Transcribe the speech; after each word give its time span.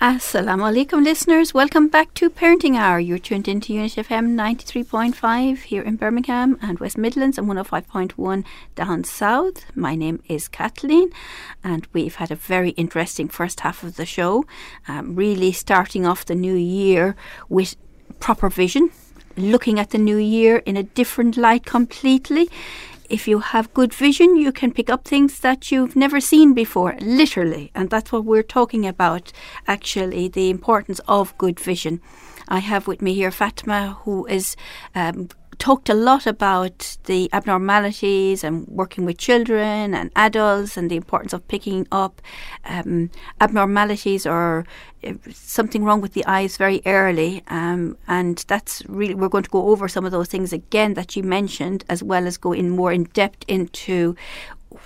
Assalamu 0.00 0.62
alaikum, 0.72 1.04
listeners. 1.04 1.52
Welcome 1.52 1.88
back 1.88 2.14
to 2.14 2.30
Parenting 2.30 2.74
Hour. 2.74 3.00
You're 3.00 3.18
tuned 3.18 3.46
into 3.46 3.74
Unity 3.74 4.00
FM 4.00 4.34
93.5 4.34 5.58
here 5.58 5.82
in 5.82 5.96
Birmingham 5.96 6.58
and 6.62 6.78
West 6.78 6.96
Midlands 6.96 7.36
and 7.36 7.46
105.1 7.46 8.42
down 8.74 9.04
south. 9.04 9.66
My 9.74 9.94
name 9.94 10.22
is 10.26 10.48
Kathleen, 10.48 11.10
and 11.62 11.86
we've 11.92 12.14
had 12.14 12.30
a 12.30 12.34
very 12.34 12.70
interesting 12.70 13.28
first 13.28 13.60
half 13.60 13.82
of 13.82 13.96
the 13.96 14.06
show. 14.06 14.46
Um, 14.88 15.16
really 15.16 15.52
starting 15.52 16.06
off 16.06 16.24
the 16.24 16.34
new 16.34 16.54
year 16.54 17.14
with 17.50 17.76
proper 18.20 18.48
vision, 18.48 18.92
looking 19.36 19.78
at 19.78 19.90
the 19.90 19.98
new 19.98 20.16
year 20.16 20.62
in 20.64 20.78
a 20.78 20.82
different 20.82 21.36
light 21.36 21.66
completely 21.66 22.48
if 23.10 23.26
you 23.26 23.40
have 23.40 23.74
good 23.74 23.92
vision, 23.92 24.36
you 24.36 24.52
can 24.52 24.72
pick 24.72 24.88
up 24.88 25.04
things 25.04 25.40
that 25.40 25.70
you've 25.70 25.96
never 25.96 26.20
seen 26.20 26.54
before, 26.54 26.96
literally. 27.00 27.70
And 27.74 27.90
that's 27.90 28.12
what 28.12 28.24
we're 28.24 28.42
talking 28.42 28.86
about, 28.86 29.32
actually, 29.66 30.28
the 30.28 30.48
importance 30.48 31.00
of 31.08 31.36
good 31.36 31.58
vision. 31.58 32.00
I 32.48 32.60
have 32.60 32.86
with 32.86 33.02
me 33.02 33.14
here 33.14 33.30
Fatima, 33.30 33.98
who 34.04 34.26
is 34.26 34.56
um, 34.94 35.28
talked 35.60 35.90
a 35.90 35.94
lot 35.94 36.26
about 36.26 36.96
the 37.04 37.28
abnormalities 37.32 38.42
and 38.42 38.66
working 38.66 39.04
with 39.04 39.18
children 39.18 39.94
and 39.94 40.10
adults 40.16 40.76
and 40.76 40.90
the 40.90 40.96
importance 40.96 41.34
of 41.34 41.46
picking 41.48 41.86
up 41.92 42.20
um, 42.64 43.10
abnormalities 43.40 44.26
or 44.26 44.64
uh, 45.06 45.12
something 45.30 45.84
wrong 45.84 46.00
with 46.00 46.14
the 46.14 46.24
eyes 46.24 46.56
very 46.56 46.80
early. 46.86 47.44
Um, 47.48 47.96
and 48.08 48.42
that's 48.48 48.82
really, 48.88 49.14
we're 49.14 49.28
going 49.28 49.44
to 49.44 49.50
go 49.50 49.68
over 49.68 49.86
some 49.86 50.06
of 50.06 50.12
those 50.12 50.28
things 50.28 50.52
again 50.52 50.94
that 50.94 51.14
you 51.14 51.22
mentioned, 51.22 51.84
as 51.88 52.02
well 52.02 52.26
as 52.26 52.38
go 52.38 52.52
in 52.52 52.70
more 52.70 52.90
in 52.90 53.04
depth 53.04 53.44
into 53.46 54.16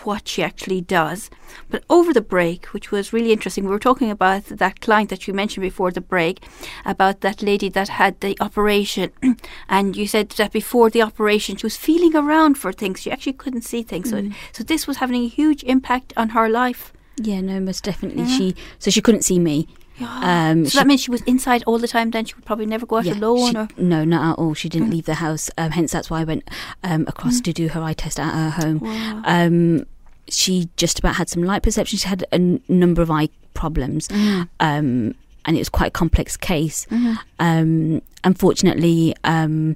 what 0.05 0.29
she 0.29 0.43
actually 0.43 0.81
does. 0.81 1.31
But 1.71 1.85
over 1.89 2.13
the 2.13 2.21
break, 2.21 2.67
which 2.67 2.91
was 2.91 3.13
really 3.13 3.33
interesting, 3.33 3.65
we 3.65 3.71
were 3.71 3.79
talking 3.79 4.11
about 4.11 4.45
that 4.47 4.81
client 4.81 5.11
that 5.11 5.27
you 5.27 5.35
mentioned 5.35 5.63
before 5.63 5.91
the 5.91 6.01
break, 6.01 6.45
about 6.85 7.21
that 7.21 7.43
lady 7.43 7.69
that 7.71 7.89
had 7.89 8.21
the 8.21 8.37
operation. 8.41 9.13
and 9.69 9.97
you 9.97 10.07
said 10.07 10.31
that 10.31 10.53
before 10.53 10.91
the 10.91 11.03
operation, 11.03 11.57
she 11.57 11.67
was 11.67 11.77
feeling 11.77 12.17
around 12.17 12.59
for 12.59 12.73
things. 12.73 13.03
She 13.03 13.11
actually 13.11 13.35
couldn't 13.35 13.63
see 13.63 13.83
things. 13.83 14.13
Mm. 14.13 14.33
So, 14.33 14.37
so 14.53 14.65
this 14.65 14.87
was 14.87 14.99
having 14.99 15.25
a 15.25 15.29
huge 15.29 15.63
impact 15.65 16.13
on 16.17 16.31
her 16.31 16.49
life. 16.49 16.93
Yeah, 17.17 17.41
no, 17.41 17.61
most 17.61 17.85
definitely. 17.85 18.25
Yeah. 18.25 18.39
She 18.39 18.57
so 18.79 18.91
she 18.91 19.01
couldn't 19.01 19.23
see 19.23 19.39
me. 19.39 19.69
Um, 20.01 20.65
so 20.65 20.71
she, 20.71 20.79
that 20.79 20.87
means 20.87 21.03
she 21.03 21.11
was 21.11 21.23
inside 21.23 21.63
all 21.67 21.79
the 21.79 21.89
time. 21.89 22.11
Then 22.11 22.25
she 22.25 22.35
would 22.35 22.45
probably 22.45 22.67
never 22.67 22.87
go 22.87 22.99
out 22.99 23.05
yeah, 23.05 23.15
alone. 23.15 23.53
She, 23.53 23.57
or? 23.57 23.69
No, 23.77 24.05
not 24.05 24.33
at 24.33 24.39
all. 24.39 24.55
She 24.55 24.69
didn't 24.69 24.89
mm. 24.89 24.93
leave 24.93 25.07
the 25.07 25.15
house. 25.15 25.51
Um, 25.57 25.71
hence, 25.71 25.93
that's 25.93 26.11
why 26.11 26.21
I 26.21 26.25
went 26.25 26.49
um, 26.83 27.05
across 27.07 27.41
mm. 27.41 27.45
to 27.45 27.53
do 27.53 27.69
her 27.69 27.83
eye 27.83 27.93
test 27.93 28.19
at 28.19 28.33
her 28.33 28.51
home. 28.51 28.81
Wow. 28.81 29.23
Um, 29.25 29.87
she 30.29 30.69
just 30.77 30.99
about 30.99 31.17
had 31.17 31.29
some 31.29 31.43
light 31.43 31.63
perception. 31.63 31.99
She 31.99 32.09
had 32.09 32.23
a 32.23 32.35
n- 32.35 32.61
number 32.69 33.03
of 33.03 33.11
eye 33.11 33.29
problems. 33.53 34.09
Mm. 34.09 34.49
Um, 34.61 35.15
and 35.47 35.57
it 35.57 35.59
was 35.59 35.69
quite 35.69 35.89
a 35.89 35.91
complex 35.91 36.37
case. 36.37 36.87
Mm-hmm. 36.87 37.15
Um, 37.39 38.03
unfortunately, 38.25 39.15
I 39.25 39.75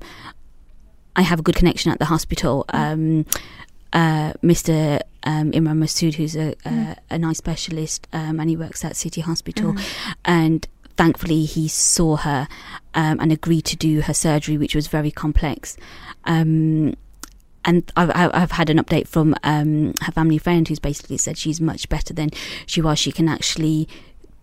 have 1.22 1.40
a 1.40 1.42
good 1.42 1.56
connection 1.56 1.92
at 1.92 1.98
the 1.98 2.06
hospital. 2.06 2.64
Mm 2.68 3.26
uh, 3.92 4.32
Mr. 4.42 5.00
Um, 5.28 5.52
Imran 5.52 5.76
Masood, 5.76 6.14
who's 6.14 6.34
a, 6.34 6.54
mm. 6.64 6.96
an 7.10 7.22
eye 7.22 7.34
specialist, 7.34 8.08
um, 8.14 8.40
and 8.40 8.48
he 8.48 8.56
works 8.56 8.82
at 8.82 8.96
City 8.96 9.20
Hospital, 9.20 9.74
mm. 9.74 10.14
and 10.24 10.66
thankfully 10.96 11.44
he 11.44 11.68
saw 11.68 12.16
her 12.16 12.48
um, 12.94 13.20
and 13.20 13.30
agreed 13.30 13.66
to 13.66 13.76
do 13.76 14.00
her 14.00 14.14
surgery, 14.14 14.56
which 14.56 14.74
was 14.74 14.86
very 14.86 15.10
complex. 15.10 15.76
Um, 16.24 16.94
and 17.64 17.92
I've, 17.94 18.10
I've, 18.14 18.52
had 18.52 18.70
an 18.70 18.78
update 18.78 19.06
from 19.06 19.34
um, 19.42 19.92
her 20.02 20.12
family 20.12 20.38
friend 20.38 20.66
who's 20.66 20.78
basically 20.78 21.18
said 21.18 21.36
she's 21.36 21.60
much 21.60 21.90
better 21.90 22.14
than 22.14 22.30
she 22.64 22.80
was. 22.80 22.98
She 22.98 23.12
can 23.12 23.28
actually 23.28 23.86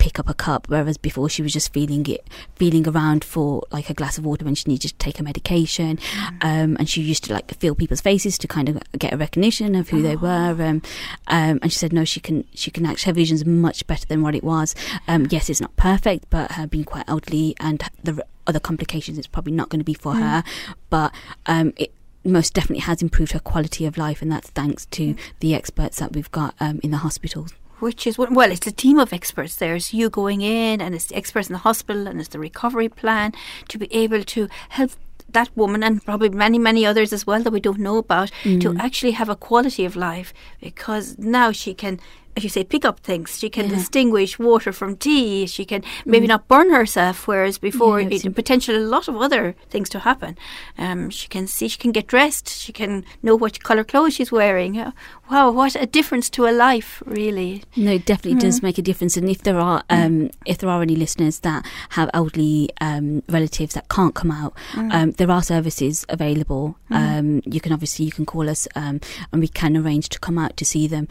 pick 0.05 0.19
up 0.19 0.29
a 0.29 0.35
cup, 0.35 0.67
whereas 0.69 0.97
before 0.99 1.27
she 1.27 1.41
was 1.41 1.51
just 1.51 1.73
feeling 1.73 2.05
it, 2.05 2.29
feeling 2.57 2.87
around 2.87 3.23
for 3.23 3.63
like 3.71 3.89
a 3.89 3.93
glass 3.95 4.19
of 4.19 4.23
water 4.23 4.45
when 4.45 4.53
she 4.53 4.69
needed 4.69 4.89
to 4.89 4.93
take 4.99 5.17
her 5.17 5.23
medication, 5.23 5.97
mm. 5.97 6.29
um, 6.41 6.77
and 6.77 6.87
she 6.87 7.01
used 7.01 7.23
to 7.23 7.33
like 7.33 7.51
feel 7.55 7.73
people's 7.73 8.01
faces 8.01 8.37
to 8.37 8.47
kind 8.47 8.69
of 8.69 8.77
get 8.99 9.11
a 9.11 9.17
recognition 9.17 9.73
of 9.73 9.89
who 9.89 9.97
oh. 9.97 10.01
they 10.03 10.15
were. 10.15 10.55
Um, 10.61 10.83
um, 11.25 11.57
and 11.63 11.73
she 11.73 11.79
said 11.79 11.91
no, 11.91 12.05
she 12.05 12.19
can 12.19 12.45
she 12.53 12.69
can 12.69 12.85
actually 12.85 13.09
her 13.09 13.15
vision's 13.15 13.45
much 13.45 13.87
better 13.87 14.05
than 14.05 14.21
what 14.21 14.35
it 14.35 14.43
was. 14.43 14.75
Um, 15.07 15.25
yes, 15.31 15.49
it's 15.49 15.59
not 15.59 15.75
perfect, 15.75 16.29
but 16.29 16.51
her 16.51 16.67
being 16.67 16.83
quite 16.83 17.05
elderly 17.07 17.55
and 17.59 17.81
the 18.03 18.23
other 18.45 18.59
complications, 18.59 19.17
it's 19.17 19.25
probably 19.25 19.53
not 19.53 19.69
going 19.69 19.79
to 19.79 19.85
be 19.85 19.95
for 19.95 20.13
mm. 20.13 20.19
her, 20.19 20.43
but 20.91 21.15
um, 21.47 21.73
it 21.77 21.91
most 22.23 22.53
definitely 22.53 22.81
has 22.81 23.01
improved 23.01 23.31
her 23.31 23.39
quality 23.39 23.87
of 23.87 23.97
life, 23.97 24.21
and 24.21 24.31
that's 24.31 24.51
thanks 24.51 24.85
to 24.97 25.15
mm. 25.15 25.19
the 25.39 25.55
experts 25.55 25.97
that 25.97 26.13
we've 26.13 26.29
got 26.29 26.53
um, 26.59 26.79
in 26.83 26.91
the 26.91 26.97
hospitals 26.97 27.55
which 27.79 28.07
is 28.07 28.17
well, 28.17 28.51
it's 28.51 28.67
a 28.67 28.71
team 28.71 28.97
of 28.99 29.13
experts. 29.13 29.55
There's 29.55 29.93
you 29.93 30.09
going 30.09 30.41
in, 30.41 30.81
and 30.81 30.95
it's 30.95 31.05
the 31.05 31.15
experts 31.15 31.49
in 31.49 31.53
the 31.53 31.59
hospital, 31.59 32.07
and 32.07 32.19
it's 32.19 32.29
the 32.29 32.39
recovery 32.39 32.89
plan 32.89 33.33
to 33.69 33.77
be 33.77 33.93
able 33.93 34.23
to 34.23 34.47
help 34.69 34.91
that 35.29 35.49
woman 35.55 35.83
and 35.83 36.03
probably 36.05 36.29
many 36.29 36.57
many 36.57 36.85
others 36.85 37.11
as 37.11 37.27
well 37.27 37.41
that 37.43 37.51
we 37.51 37.59
don't 37.59 37.79
know 37.79 37.97
about 37.97 38.31
mm. 38.43 38.61
to 38.61 38.75
actually 38.79 39.11
have 39.11 39.27
a 39.27 39.35
quality 39.35 39.83
of 39.83 39.95
life 39.95 40.33
because 40.61 41.17
now 41.17 41.51
she 41.51 41.73
can 41.73 41.99
as 42.35 42.43
you 42.43 42.49
say, 42.49 42.63
pick 42.63 42.83
up 42.83 42.99
things. 42.99 43.39
She 43.39 43.49
can 43.49 43.69
yeah. 43.69 43.75
distinguish 43.75 44.37
water 44.37 44.73
from 44.73 44.97
tea. 44.97 45.45
She 45.45 45.63
can 45.63 45.83
maybe 46.05 46.25
mm. 46.25 46.29
not 46.29 46.47
burn 46.47 46.69
herself, 46.69 47.27
whereas 47.27 47.57
before 47.57 48.01
yeah, 48.01 48.09
it, 48.11 48.35
potentially 48.35 48.77
a 48.77 48.81
lot 48.81 49.07
of 49.07 49.15
other 49.15 49.55
things 49.69 49.87
to 49.89 49.99
happen. 49.99 50.37
Um, 50.77 51.09
she 51.09 51.27
can 51.29 51.47
see, 51.47 51.69
she 51.69 51.77
can 51.77 51.93
get 51.93 52.07
dressed. 52.07 52.49
She 52.49 52.73
can 52.73 53.05
know 53.23 53.35
what 53.35 53.63
colour 53.63 53.85
clothes 53.85 54.15
she's 54.15 54.31
wearing. 54.31 54.77
Uh, 54.77 54.91
wow, 55.29 55.49
what 55.51 55.75
a 55.75 55.85
difference 55.85 56.29
to 56.31 56.45
a 56.45 56.51
life, 56.51 57.01
really. 57.05 57.63
No, 57.77 57.91
it 57.91 58.05
definitely 58.05 58.39
mm. 58.39 58.41
does 58.41 58.61
make 58.61 58.77
a 58.77 58.81
difference. 58.81 59.15
And 59.15 59.29
if 59.29 59.43
there 59.43 59.57
are, 59.57 59.83
mm. 59.83 60.05
um, 60.05 60.31
if 60.45 60.57
there 60.57 60.69
are 60.69 60.81
any 60.81 60.95
listeners 60.95 61.39
that 61.39 61.65
have 61.89 62.09
elderly 62.13 62.69
um, 62.81 63.23
relatives 63.29 63.75
that 63.75 63.87
can't 63.87 64.13
come 64.13 64.31
out, 64.31 64.53
mm. 64.73 64.93
um, 64.93 65.11
there 65.11 65.31
are 65.31 65.41
services 65.41 66.05
available. 66.09 66.77
Mm. 66.91 66.95
Um, 66.95 67.41
you 67.45 67.61
can 67.61 67.71
obviously 67.71 68.05
you 68.05 68.11
can 68.11 68.25
call 68.25 68.49
us, 68.49 68.67
um, 68.75 68.99
and 69.31 69.41
we 69.41 69.47
can 69.47 69.77
arrange 69.77 70.09
to 70.09 70.19
come 70.19 70.37
out 70.37 70.57
to 70.57 70.65
see 70.65 70.85
them. 70.87 71.07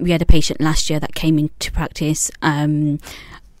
we 0.00 0.10
had 0.10 0.20
a 0.20 0.26
patient 0.26 0.47
patient 0.48 0.60
last 0.60 0.88
year 0.88 1.00
that 1.00 1.14
came 1.14 1.38
into 1.38 1.70
practice. 1.72 2.30
Um, 2.42 2.98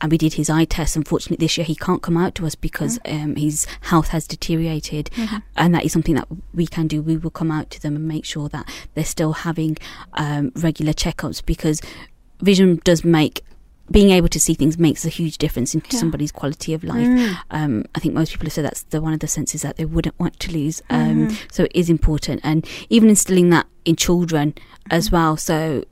and 0.00 0.12
we 0.12 0.18
did 0.18 0.34
his 0.34 0.48
eye 0.48 0.64
test. 0.64 0.96
Unfortunately, 0.96 1.44
this 1.44 1.58
year 1.58 1.64
he 1.64 1.74
can't 1.74 2.02
come 2.02 2.16
out 2.16 2.34
to 2.36 2.46
us 2.46 2.54
because 2.54 2.98
mm. 3.00 3.24
um, 3.24 3.36
his 3.36 3.66
health 3.80 4.08
has 4.08 4.28
deteriorated, 4.28 5.10
mm-hmm. 5.16 5.38
and 5.56 5.74
that 5.74 5.84
is 5.84 5.92
something 5.92 6.14
that 6.14 6.28
we 6.54 6.66
can 6.68 6.86
do. 6.86 7.02
We 7.02 7.16
will 7.16 7.30
come 7.32 7.50
out 7.50 7.70
to 7.70 7.82
them 7.82 7.96
and 7.96 8.06
make 8.06 8.24
sure 8.24 8.48
that 8.50 8.68
they're 8.94 9.04
still 9.04 9.32
having 9.32 9.76
um, 10.12 10.52
regular 10.54 10.92
checkups 10.92 11.44
because 11.44 11.80
vision 12.40 12.80
does 12.84 13.04
make 13.04 13.42
being 13.90 14.10
able 14.10 14.28
to 14.28 14.38
see 14.38 14.54
things 14.54 14.78
makes 14.78 15.04
a 15.04 15.08
huge 15.08 15.38
difference 15.38 15.74
into 15.74 15.88
yeah. 15.90 15.98
somebody's 15.98 16.30
quality 16.30 16.74
of 16.74 16.84
life. 16.84 17.08
Mm. 17.08 17.36
Um, 17.50 17.84
I 17.94 17.98
think 17.98 18.14
most 18.14 18.30
people 18.30 18.44
have 18.46 18.52
said 18.52 18.66
that's 18.66 18.82
the 18.84 19.00
one 19.00 19.14
of 19.14 19.20
the 19.20 19.26
senses 19.26 19.62
that 19.62 19.78
they 19.78 19.84
wouldn't 19.86 20.16
want 20.20 20.38
to 20.40 20.52
lose. 20.52 20.80
Um, 20.90 21.28
mm. 21.28 21.52
So 21.52 21.64
it 21.64 21.72
is 21.74 21.90
important, 21.90 22.40
and 22.44 22.64
even 22.88 23.08
instilling 23.08 23.50
that 23.50 23.66
in 23.84 23.96
children 23.96 24.52
mm. 24.52 24.62
as 24.90 25.10
well. 25.10 25.36
So 25.36 25.82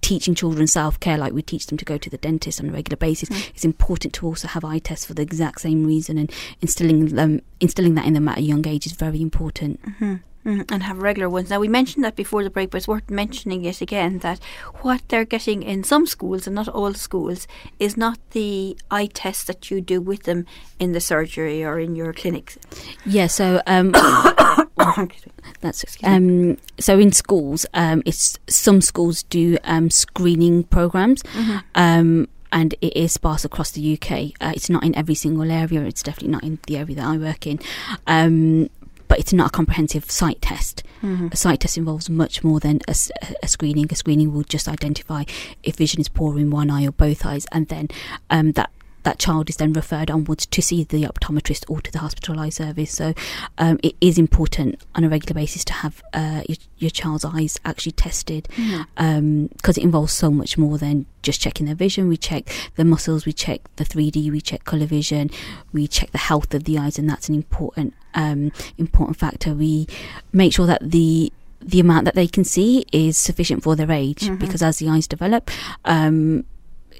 teaching 0.00 0.34
children 0.34 0.66
self 0.66 0.98
care, 1.00 1.18
like 1.18 1.32
we 1.32 1.42
teach 1.42 1.66
them 1.66 1.78
to 1.78 1.84
go 1.84 1.98
to 1.98 2.10
the 2.10 2.18
dentist 2.18 2.60
on 2.60 2.68
a 2.68 2.72
regular 2.72 2.96
basis, 2.96 3.28
mm. 3.28 3.50
it's 3.50 3.64
important 3.64 4.14
to 4.14 4.26
also 4.26 4.48
have 4.48 4.64
eye 4.64 4.78
tests 4.78 5.04
for 5.04 5.14
the 5.14 5.22
exact 5.22 5.60
same 5.60 5.86
reason. 5.86 6.18
And 6.18 6.32
instilling 6.60 7.06
them, 7.06 7.42
instilling 7.60 7.94
that 7.94 8.06
in 8.06 8.14
them 8.14 8.28
at 8.28 8.38
a 8.38 8.42
young 8.42 8.66
age 8.66 8.86
is 8.86 8.92
very 8.92 9.20
important. 9.20 9.82
Mm-hmm. 9.82 10.16
Mm, 10.46 10.64
and 10.72 10.82
have 10.84 11.02
regular 11.02 11.28
ones. 11.28 11.50
Now, 11.50 11.60
we 11.60 11.68
mentioned 11.68 12.02
that 12.02 12.16
before 12.16 12.42
the 12.42 12.48
break, 12.48 12.70
but 12.70 12.78
it's 12.78 12.88
worth 12.88 13.10
mentioning 13.10 13.66
it 13.66 13.82
again 13.82 14.20
that 14.20 14.40
what 14.76 15.02
they're 15.08 15.26
getting 15.26 15.62
in 15.62 15.84
some 15.84 16.06
schools, 16.06 16.46
and 16.46 16.56
not 16.56 16.66
all 16.66 16.94
schools, 16.94 17.46
is 17.78 17.94
not 17.98 18.18
the 18.30 18.74
eye 18.90 19.10
test 19.12 19.48
that 19.48 19.70
you 19.70 19.82
do 19.82 20.00
with 20.00 20.22
them 20.22 20.46
in 20.78 20.92
the 20.92 21.00
surgery 21.00 21.62
or 21.62 21.78
in 21.78 21.94
your 21.94 22.14
clinics. 22.14 22.56
Yeah, 23.04 23.26
so. 23.26 23.60
Um, 23.66 23.92
that's 25.60 25.84
um, 26.04 26.56
so 26.78 26.98
in 26.98 27.12
schools, 27.12 27.66
um, 27.74 28.02
it's 28.06 28.38
some 28.48 28.80
schools 28.80 29.22
do 29.24 29.58
um, 29.64 29.90
screening 29.90 30.64
programs. 30.64 31.22
Mm-hmm. 31.22 31.58
Um, 31.74 32.28
and 32.52 32.74
it 32.80 32.96
is 32.96 33.12
sparse 33.12 33.44
across 33.44 33.70
the 33.70 33.94
UK. 33.94 34.32
Uh, 34.40 34.52
it's 34.54 34.68
not 34.68 34.82
in 34.82 34.94
every 34.96 35.14
single 35.14 35.50
area. 35.50 35.82
It's 35.82 36.02
definitely 36.02 36.32
not 36.32 36.42
in 36.42 36.58
the 36.66 36.78
area 36.78 36.96
that 36.96 37.06
I 37.06 37.16
work 37.16 37.46
in. 37.46 37.60
Um, 38.08 38.68
but 39.06 39.18
it's 39.18 39.32
not 39.32 39.48
a 39.48 39.50
comprehensive 39.50 40.10
sight 40.10 40.40
test. 40.40 40.84
Mm-hmm. 41.02 41.28
A 41.32 41.36
sight 41.36 41.60
test 41.60 41.76
involves 41.76 42.08
much 42.08 42.44
more 42.44 42.60
than 42.60 42.80
a, 42.86 42.94
a, 43.42 43.48
screening. 43.48 43.88
A 43.90 43.96
screening 43.96 44.32
will 44.32 44.44
just 44.44 44.68
identify 44.68 45.24
if 45.62 45.76
vision 45.76 46.00
is 46.00 46.08
poor 46.08 46.38
in 46.38 46.50
one 46.50 46.70
eye 46.70 46.86
or 46.86 46.92
both 46.92 47.26
eyes, 47.26 47.46
and 47.50 47.66
then 47.68 47.88
um, 48.30 48.52
that 48.52 48.70
that 49.02 49.18
child 49.18 49.48
is 49.48 49.56
then 49.56 49.72
referred 49.72 50.10
onwards 50.10 50.46
to 50.46 50.62
see 50.62 50.84
the 50.84 51.04
optometrist 51.04 51.68
or 51.68 51.80
to 51.80 51.90
the 51.92 51.98
hospital 51.98 52.38
eye 52.38 52.48
service. 52.48 52.92
So 52.92 53.14
um, 53.58 53.78
it 53.82 53.96
is 54.00 54.18
important 54.18 54.80
on 54.94 55.04
a 55.04 55.08
regular 55.08 55.34
basis 55.34 55.64
to 55.66 55.72
have 55.72 56.02
uh, 56.12 56.42
your, 56.48 56.56
your, 56.78 56.90
child's 56.90 57.24
eyes 57.24 57.58
actually 57.64 57.92
tested 57.92 58.48
because 58.48 58.66
mm-hmm. 58.66 58.82
um, 58.96 59.50
it 59.68 59.78
involves 59.78 60.12
so 60.12 60.30
much 60.30 60.58
more 60.58 60.78
than 60.78 61.06
just 61.22 61.40
checking 61.40 61.66
their 61.66 61.74
vision. 61.74 62.08
We 62.08 62.16
check 62.16 62.50
the 62.76 62.84
muscles, 62.84 63.26
we 63.26 63.32
check 63.32 63.60
the 63.76 63.84
3D, 63.84 64.30
we 64.30 64.40
check 64.40 64.64
colour 64.64 64.86
vision, 64.86 65.30
we 65.72 65.86
check 65.86 66.10
the 66.10 66.18
health 66.18 66.52
of 66.54 66.64
the 66.64 66.78
eyes, 66.78 66.98
and 66.98 67.08
that's 67.08 67.28
an 67.28 67.34
important 67.34 67.94
um, 68.14 68.52
important 68.76 69.18
factor. 69.18 69.54
We 69.54 69.86
make 70.32 70.52
sure 70.52 70.66
that 70.66 70.90
the 70.90 71.32
the 71.60 71.80
amount 71.80 72.06
that 72.06 72.14
they 72.14 72.26
can 72.26 72.44
see 72.44 72.86
is 72.90 73.18
sufficient 73.18 73.62
for 73.62 73.76
their 73.76 73.90
age 73.90 74.20
mm-hmm. 74.20 74.36
because 74.36 74.62
as 74.62 74.78
the 74.78 74.88
eyes 74.88 75.06
develop, 75.06 75.50
um, 75.84 76.44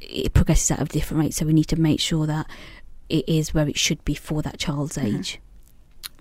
it 0.02 0.34
progresses 0.34 0.70
at 0.72 0.80
a 0.80 0.84
different 0.84 1.22
rate. 1.22 1.34
So 1.34 1.46
we 1.46 1.52
need 1.52 1.68
to 1.68 1.80
make 1.80 2.00
sure 2.00 2.26
that 2.26 2.48
it 3.08 3.28
is 3.28 3.52
where 3.52 3.68
it 3.68 3.78
should 3.78 4.04
be 4.04 4.14
for 4.14 4.42
that 4.42 4.58
child's 4.58 4.96
mm-hmm. 4.96 5.18
age 5.18 5.40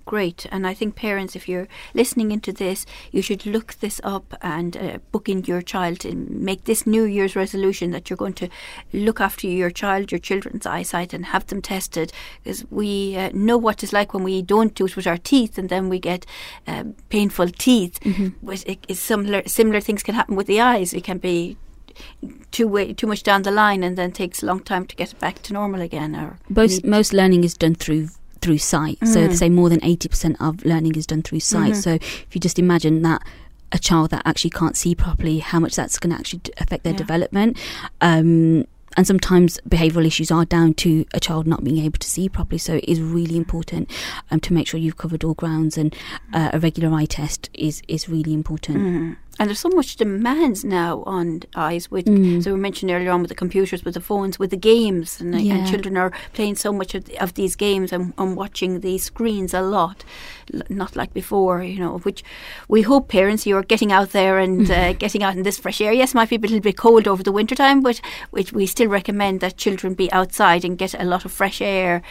great. 0.09 0.47
And 0.49 0.65
I 0.65 0.73
think 0.73 0.95
parents, 0.95 1.35
if 1.35 1.47
you're 1.47 1.67
listening 1.93 2.31
into 2.31 2.51
this, 2.51 2.87
you 3.11 3.21
should 3.21 3.45
look 3.45 3.75
this 3.75 4.01
up 4.03 4.33
and 4.41 4.75
uh, 4.75 4.97
book 5.11 5.29
in 5.29 5.43
your 5.43 5.61
child 5.61 6.03
and 6.03 6.27
make 6.31 6.63
this 6.63 6.87
New 6.87 7.03
Year's 7.03 7.35
resolution 7.35 7.91
that 7.91 8.09
you're 8.09 8.17
going 8.17 8.33
to 8.41 8.49
look 8.91 9.21
after 9.21 9.45
your 9.45 9.69
child, 9.69 10.11
your 10.11 10.17
children's 10.17 10.65
eyesight, 10.65 11.13
and 11.13 11.27
have 11.27 11.45
them 11.45 11.61
tested. 11.61 12.11
Because 12.43 12.65
we 12.71 13.15
uh, 13.15 13.29
know 13.35 13.59
what 13.59 13.83
it's 13.83 13.93
like 13.93 14.15
when 14.15 14.23
we 14.23 14.41
don't 14.41 14.73
do 14.73 14.87
it 14.87 14.95
with 14.95 15.05
our 15.05 15.17
teeth, 15.17 15.59
and 15.59 15.69
then 15.69 15.89
we 15.89 15.99
get 15.99 16.25
uh, 16.65 16.85
painful 17.09 17.49
teeth. 17.49 17.99
Mm-hmm. 17.99 18.93
Similar 18.93 19.43
similar 19.45 19.79
things 19.79 20.01
can 20.01 20.15
happen 20.15 20.35
with 20.35 20.47
the 20.47 20.59
eyes. 20.59 20.91
It 20.91 21.03
can 21.03 21.19
be 21.19 21.55
too 22.51 22.67
way, 22.67 22.93
too 22.93 23.07
much 23.07 23.23
down 23.23 23.43
the 23.43 23.51
line 23.51 23.83
and 23.83 23.97
then 23.97 24.11
takes 24.11 24.43
a 24.43 24.45
long 24.45 24.61
time 24.61 24.85
to 24.87 24.95
get 24.95 25.17
back 25.19 25.41
to 25.43 25.53
normal 25.53 25.81
again 25.81 26.15
or 26.15 26.37
most 26.49 26.85
most 26.85 27.13
learning 27.13 27.43
is 27.43 27.53
done 27.53 27.75
through 27.75 28.09
through 28.41 28.57
sight. 28.57 28.99
Mm. 28.99 29.07
So 29.07 29.27
they 29.27 29.35
say 29.35 29.49
more 29.49 29.69
than 29.69 29.81
80% 29.81 30.37
of 30.39 30.63
learning 30.63 30.95
is 30.95 31.05
done 31.05 31.21
through 31.21 31.41
sight. 31.41 31.73
Mm-hmm. 31.73 31.81
So 31.81 31.93
if 31.95 32.27
you 32.33 32.39
just 32.39 32.57
imagine 32.57 33.01
that 33.01 33.21
a 33.71 33.79
child 33.79 34.11
that 34.11 34.21
actually 34.25 34.51
can't 34.51 34.75
see 34.75 34.95
properly, 34.95 35.39
how 35.39 35.59
much 35.59 35.75
that's 35.75 35.99
going 35.99 36.11
to 36.11 36.19
actually 36.19 36.41
affect 36.57 36.83
their 36.83 36.93
yeah. 36.93 36.97
development. 36.97 37.57
Um, 38.01 38.65
and 38.97 39.05
sometimes 39.05 39.59
behavioural 39.69 40.05
issues 40.05 40.31
are 40.31 40.45
down 40.45 40.73
to 40.75 41.05
a 41.13 41.19
child 41.19 41.45
not 41.45 41.63
being 41.63 41.77
able 41.85 41.99
to 41.99 42.09
see 42.09 42.27
properly. 42.27 42.57
So 42.57 42.75
it 42.75 42.85
is 42.85 42.99
really 42.99 43.37
important 43.37 43.89
um, 44.31 44.39
to 44.41 44.53
make 44.53 44.67
sure 44.67 44.79
you've 44.79 44.97
covered 44.97 45.23
all 45.23 45.35
grounds, 45.35 45.77
and 45.77 45.95
uh, 46.33 46.49
a 46.53 46.59
regular 46.59 46.93
eye 46.95 47.05
test 47.05 47.49
is 47.53 47.81
is 47.87 48.09
really 48.09 48.33
important. 48.33 48.77
Mm-hmm. 48.79 49.13
And 49.39 49.47
there's 49.47 49.59
so 49.59 49.69
much 49.69 49.95
demands 49.95 50.65
now 50.65 51.01
on 51.05 51.43
eyes. 51.55 51.89
With 51.89 52.07
mm. 52.07 52.43
so 52.43 52.53
we 52.53 52.59
mentioned 52.59 52.91
earlier 52.91 53.09
on 53.09 53.21
with 53.21 53.29
the 53.29 53.35
computers, 53.35 53.85
with 53.85 53.93
the 53.93 54.01
phones, 54.01 54.37
with 54.37 54.49
the 54.49 54.57
games, 54.57 55.21
and, 55.21 55.39
yeah. 55.39 55.55
and 55.55 55.67
children 55.67 55.95
are 55.95 56.11
playing 56.33 56.57
so 56.57 56.73
much 56.73 56.93
of, 56.93 57.09
of 57.21 57.35
these 57.35 57.55
games 57.55 57.93
and, 57.93 58.13
and, 58.17 58.35
watching 58.35 58.81
these 58.81 59.05
screens 59.05 59.53
a 59.53 59.61
lot, 59.61 60.03
not 60.67 60.97
like 60.97 61.13
before. 61.13 61.63
You 61.63 61.79
know, 61.79 61.99
which 61.99 62.21
we 62.67 62.81
hope 62.81 63.07
parents 63.07 63.47
you 63.47 63.55
are 63.55 63.63
getting 63.63 63.93
out 63.93 64.11
there 64.11 64.39
and 64.39 64.69
uh, 64.69 64.91
getting 65.05 65.23
out 65.23 65.37
in 65.37 65.43
this 65.43 65.57
fresh 65.57 65.79
air. 65.79 65.93
Yes, 65.93 66.11
it 66.11 66.15
might 66.15 66.29
be 66.29 66.35
a 66.35 66.39
little 66.39 66.59
bit 66.59 66.77
cold 66.77 67.07
over 67.07 67.23
the 67.23 67.31
winter 67.31 67.55
time, 67.55 67.81
but 67.81 68.01
which 68.31 68.51
we 68.51 68.65
still 68.65 68.89
recommend 68.89 69.39
that 69.39 69.55
children 69.55 69.93
be 69.93 70.11
outside 70.11 70.65
and 70.65 70.77
get 70.77 70.93
a 70.95 71.05
lot 71.05 71.23
of 71.23 71.31
fresh 71.31 71.61
air 71.61 72.01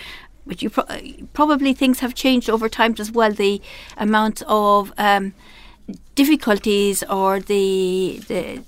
but 0.46 0.62
you 0.62 0.70
pro- 0.70 0.86
probably 1.34 1.74
things 1.74 2.00
have 2.00 2.14
changed 2.14 2.48
over 2.48 2.70
time 2.70 2.94
as 2.98 3.12
well. 3.12 3.32
The 3.32 3.60
amount 3.98 4.42
of 4.48 4.92
um, 4.96 5.34
difficulties 6.14 7.02
or 7.04 7.40
the 7.40 8.20
the 8.28 8.62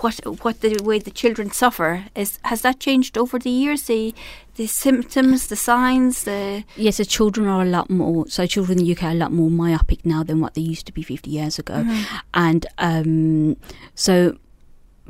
what 0.00 0.14
what 0.42 0.60
the 0.60 0.82
way 0.82 0.98
the 0.98 1.10
children 1.10 1.50
suffer 1.50 2.04
is 2.14 2.38
has 2.42 2.62
that 2.62 2.80
changed 2.80 3.16
over 3.16 3.38
the 3.38 3.50
years 3.50 3.84
the 3.84 4.14
the 4.56 4.66
symptoms 4.66 5.46
the 5.46 5.56
signs 5.56 6.24
the 6.24 6.64
yes 6.76 6.96
the 6.96 7.04
children 7.04 7.46
are 7.46 7.62
a 7.62 7.66
lot 7.66 7.88
more 7.88 8.26
so 8.28 8.46
children 8.46 8.78
in 8.78 8.84
the 8.84 8.92
UK 8.92 9.04
are 9.04 9.10
a 9.10 9.14
lot 9.14 9.32
more 9.32 9.50
myopic 9.50 10.04
now 10.04 10.22
than 10.22 10.40
what 10.40 10.54
they 10.54 10.60
used 10.60 10.86
to 10.86 10.92
be 10.92 11.02
50 11.02 11.30
years 11.30 11.58
ago 11.58 11.74
mm-hmm. 11.74 12.16
and 12.34 12.66
um, 12.78 13.56
so 13.94 14.36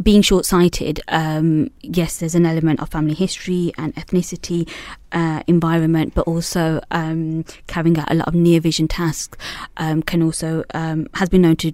being 0.02 0.22
short 0.22 0.44
sighted, 0.44 1.00
um, 1.08 1.70
yes, 1.80 2.18
there's 2.18 2.34
an 2.34 2.44
element 2.44 2.80
of 2.80 2.90
family 2.90 3.14
history 3.14 3.72
and 3.78 3.94
ethnicity, 3.94 4.68
uh, 5.12 5.42
environment, 5.46 6.14
but 6.14 6.26
also 6.26 6.80
um, 6.90 7.44
carrying 7.66 7.98
out 7.98 8.10
a 8.10 8.14
lot 8.14 8.28
of 8.28 8.34
near 8.34 8.60
vision 8.60 8.88
tasks 8.88 9.38
um, 9.78 10.02
can 10.02 10.22
also 10.22 10.64
um, 10.74 11.06
has 11.14 11.28
been 11.28 11.42
known 11.42 11.56
to 11.56 11.72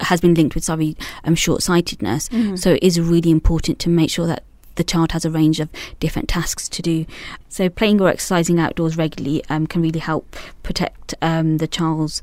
has 0.00 0.20
been 0.20 0.32
linked 0.32 0.54
with 0.54 0.64
sorry 0.64 0.96
um, 1.24 1.34
short 1.34 1.62
sightedness. 1.62 2.28
Mm-hmm. 2.30 2.56
So 2.56 2.72
it 2.72 2.82
is 2.82 2.98
really 2.98 3.30
important 3.30 3.78
to 3.80 3.90
make 3.90 4.10
sure 4.10 4.26
that 4.26 4.44
the 4.76 4.84
child 4.84 5.12
has 5.12 5.26
a 5.26 5.30
range 5.30 5.60
of 5.60 5.68
different 6.00 6.28
tasks 6.28 6.68
to 6.70 6.80
do. 6.80 7.04
So 7.48 7.68
playing 7.68 8.00
or 8.00 8.08
exercising 8.08 8.58
outdoors 8.58 8.96
regularly 8.96 9.44
um, 9.50 9.66
can 9.66 9.82
really 9.82 10.00
help 10.00 10.34
protect 10.62 11.14
the 11.20 11.68
child's 11.70 12.22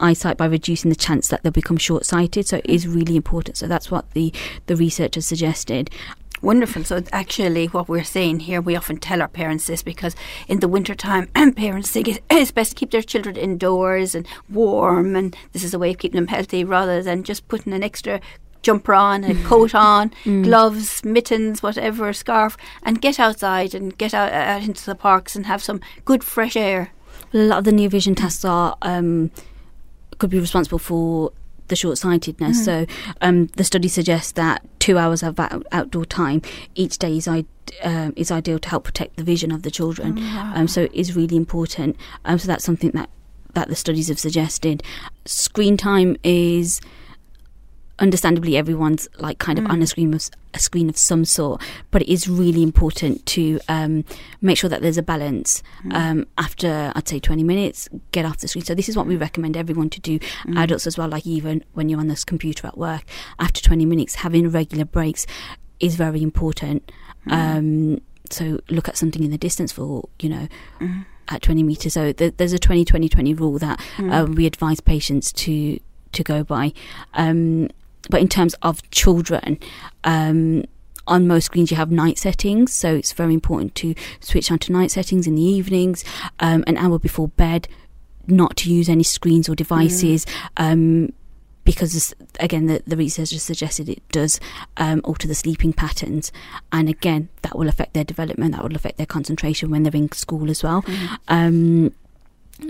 eyesight 0.00 0.36
by 0.36 0.46
reducing 0.46 0.88
the 0.88 0.96
chance 0.96 1.28
that 1.28 1.42
they'll 1.42 1.52
become 1.52 1.76
short 1.76 2.04
sighted. 2.06 2.46
So 2.46 2.58
it 2.58 2.66
is 2.66 2.86
really 2.86 3.16
important. 3.16 3.56
So 3.56 3.66
that's 3.66 3.90
what 3.90 4.10
the, 4.12 4.32
the 4.66 4.76
research 4.76 5.14
has 5.16 5.26
suggested. 5.26 5.90
Wonderful. 6.44 6.84
So 6.84 7.02
actually, 7.10 7.68
what 7.68 7.88
we're 7.88 8.04
saying 8.04 8.40
here, 8.40 8.60
we 8.60 8.76
often 8.76 8.98
tell 8.98 9.22
our 9.22 9.28
parents 9.28 9.66
this 9.66 9.82
because 9.82 10.14
in 10.46 10.60
the 10.60 10.68
winter 10.68 10.94
time, 10.94 11.28
parents 11.56 11.90
think 11.90 12.08
it's 12.30 12.50
best 12.50 12.70
to 12.70 12.76
keep 12.76 12.90
their 12.90 13.00
children 13.00 13.36
indoors 13.36 14.14
and 14.14 14.26
warm, 14.50 15.16
and 15.16 15.34
this 15.52 15.64
is 15.64 15.72
a 15.72 15.78
way 15.78 15.92
of 15.92 15.98
keeping 15.98 16.18
them 16.18 16.26
healthy 16.26 16.62
rather 16.62 17.02
than 17.02 17.22
just 17.22 17.48
putting 17.48 17.72
an 17.72 17.82
extra 17.82 18.20
jumper 18.60 18.92
on, 18.92 19.24
a 19.24 19.34
coat 19.44 19.74
on, 19.74 20.10
mm. 20.24 20.44
gloves, 20.44 21.02
mittens, 21.02 21.62
whatever, 21.62 22.12
scarf, 22.12 22.58
and 22.82 23.00
get 23.00 23.18
outside 23.18 23.74
and 23.74 23.96
get 23.96 24.12
out, 24.12 24.30
out, 24.30 24.62
into 24.64 24.84
the 24.84 24.94
parks 24.94 25.34
and 25.34 25.46
have 25.46 25.62
some 25.62 25.80
good 26.04 26.22
fresh 26.22 26.56
air. 26.56 26.90
A 27.32 27.38
lot 27.38 27.58
of 27.58 27.64
the 27.64 27.72
near 27.72 27.88
vision 27.88 28.14
tests 28.14 28.44
are 28.44 28.76
um, 28.82 29.30
could 30.18 30.30
be 30.30 30.38
responsible 30.38 30.78
for 30.78 31.32
the 31.68 31.76
short 31.76 31.96
sightedness. 31.96 32.60
Mm. 32.60 32.64
So 32.64 32.86
um, 33.22 33.46
the 33.56 33.64
study 33.64 33.88
suggests 33.88 34.32
that 34.32 34.62
two 34.80 34.98
hours 34.98 35.22
of 35.22 35.40
out- 35.40 35.66
outdoor 35.72 36.04
time 36.04 36.42
each 36.74 36.98
day 36.98 37.16
is, 37.16 37.26
I- 37.26 37.46
um, 37.82 38.12
is 38.16 38.30
ideal 38.30 38.58
to 38.58 38.68
help 38.68 38.84
protect 38.84 39.16
the 39.16 39.24
vision 39.24 39.50
of 39.50 39.62
the 39.62 39.70
children. 39.70 40.18
Oh, 40.18 40.20
wow. 40.20 40.52
um, 40.54 40.68
so 40.68 40.82
it 40.82 40.92
is 40.92 41.16
really 41.16 41.36
important. 41.36 41.96
Um, 42.26 42.38
so 42.38 42.46
that's 42.48 42.64
something 42.64 42.90
that, 42.90 43.08
that 43.54 43.68
the 43.68 43.76
studies 43.76 44.08
have 44.08 44.18
suggested. 44.18 44.82
Screen 45.24 45.76
time 45.76 46.16
is 46.22 46.80
understandably 47.98 48.56
everyone's 48.56 49.08
like 49.18 49.38
kind 49.38 49.58
of 49.58 49.64
mm. 49.64 49.70
on 49.70 49.80
a 49.80 49.86
screen 49.86 50.12
of 50.12 50.28
a 50.52 50.58
screen 50.58 50.88
of 50.88 50.96
some 50.96 51.24
sort 51.24 51.62
but 51.90 52.02
it 52.02 52.12
is 52.12 52.28
really 52.28 52.62
important 52.62 53.24
to 53.26 53.60
um, 53.68 54.04
make 54.40 54.58
sure 54.58 54.68
that 54.68 54.82
there's 54.82 54.98
a 54.98 55.02
balance 55.02 55.62
mm. 55.84 55.94
um, 55.94 56.26
after 56.36 56.92
i'd 56.96 57.08
say 57.08 57.20
20 57.20 57.44
minutes 57.44 57.88
get 58.10 58.24
off 58.24 58.38
the 58.38 58.48
screen 58.48 58.64
so 58.64 58.74
this 58.74 58.88
is 58.88 58.96
what 58.96 59.06
we 59.06 59.16
recommend 59.16 59.56
everyone 59.56 59.88
to 59.88 60.00
do 60.00 60.18
mm. 60.18 60.58
adults 60.58 60.86
as 60.86 60.98
well 60.98 61.08
like 61.08 61.26
even 61.26 61.64
when 61.74 61.88
you're 61.88 62.00
on 62.00 62.08
this 62.08 62.24
computer 62.24 62.66
at 62.66 62.76
work 62.76 63.04
after 63.38 63.60
20 63.60 63.86
minutes 63.86 64.16
having 64.16 64.48
regular 64.50 64.84
breaks 64.84 65.26
is 65.78 65.94
very 65.94 66.22
important 66.22 66.90
mm. 67.26 67.32
um, 67.32 68.00
so 68.30 68.58
look 68.70 68.88
at 68.88 68.96
something 68.96 69.22
in 69.22 69.30
the 69.30 69.38
distance 69.38 69.70
for 69.70 70.08
you 70.20 70.28
know 70.28 70.48
mm. 70.80 71.04
at 71.28 71.42
20 71.42 71.62
meters 71.62 71.92
so 71.92 72.10
th- 72.10 72.34
there's 72.38 72.52
a 72.52 72.58
20 72.58 72.84
20 72.84 73.08
20 73.08 73.34
rule 73.34 73.58
that 73.58 73.78
mm. 73.96 74.12
um, 74.12 74.34
we 74.34 74.46
advise 74.46 74.80
patients 74.80 75.32
to 75.32 75.78
to 76.14 76.24
go 76.24 76.42
by. 76.42 76.72
Um, 77.12 77.68
but 78.08 78.20
in 78.20 78.28
terms 78.28 78.54
of 78.62 78.88
children, 78.90 79.58
um, 80.04 80.64
on 81.06 81.26
most 81.26 81.44
screens 81.44 81.70
you 81.70 81.76
have 81.76 81.90
night 81.90 82.18
settings, 82.18 82.72
so 82.72 82.94
it's 82.94 83.12
very 83.12 83.34
important 83.34 83.74
to 83.76 83.94
switch 84.20 84.50
on 84.50 84.58
to 84.60 84.72
night 84.72 84.90
settings 84.90 85.26
in 85.26 85.34
the 85.34 85.42
evenings, 85.42 86.04
um, 86.40 86.64
an 86.66 86.76
hour 86.76 86.98
before 86.98 87.28
bed, 87.28 87.68
not 88.26 88.56
to 88.56 88.72
use 88.72 88.88
any 88.88 89.02
screens 89.02 89.48
or 89.48 89.54
devices. 89.54 90.24
Mm. 90.56 90.72
Um, 90.72 91.12
because 91.64 92.14
again, 92.40 92.66
the, 92.66 92.82
the 92.86 92.96
research 92.96 93.30
has 93.30 93.42
suggested 93.42 93.88
it 93.88 94.06
does 94.10 94.38
um, 94.76 95.00
alter 95.02 95.26
the 95.26 95.34
sleeping 95.34 95.72
patterns, 95.72 96.30
and 96.72 96.88
again, 96.88 97.30
that 97.42 97.56
will 97.56 97.68
affect 97.68 97.94
their 97.94 98.04
development. 98.04 98.52
That 98.52 98.62
will 98.62 98.76
affect 98.76 98.98
their 98.98 99.06
concentration 99.06 99.70
when 99.70 99.82
they're 99.82 99.96
in 99.96 100.12
school 100.12 100.50
as 100.50 100.62
well. 100.62 100.82
Mm. 101.28 101.92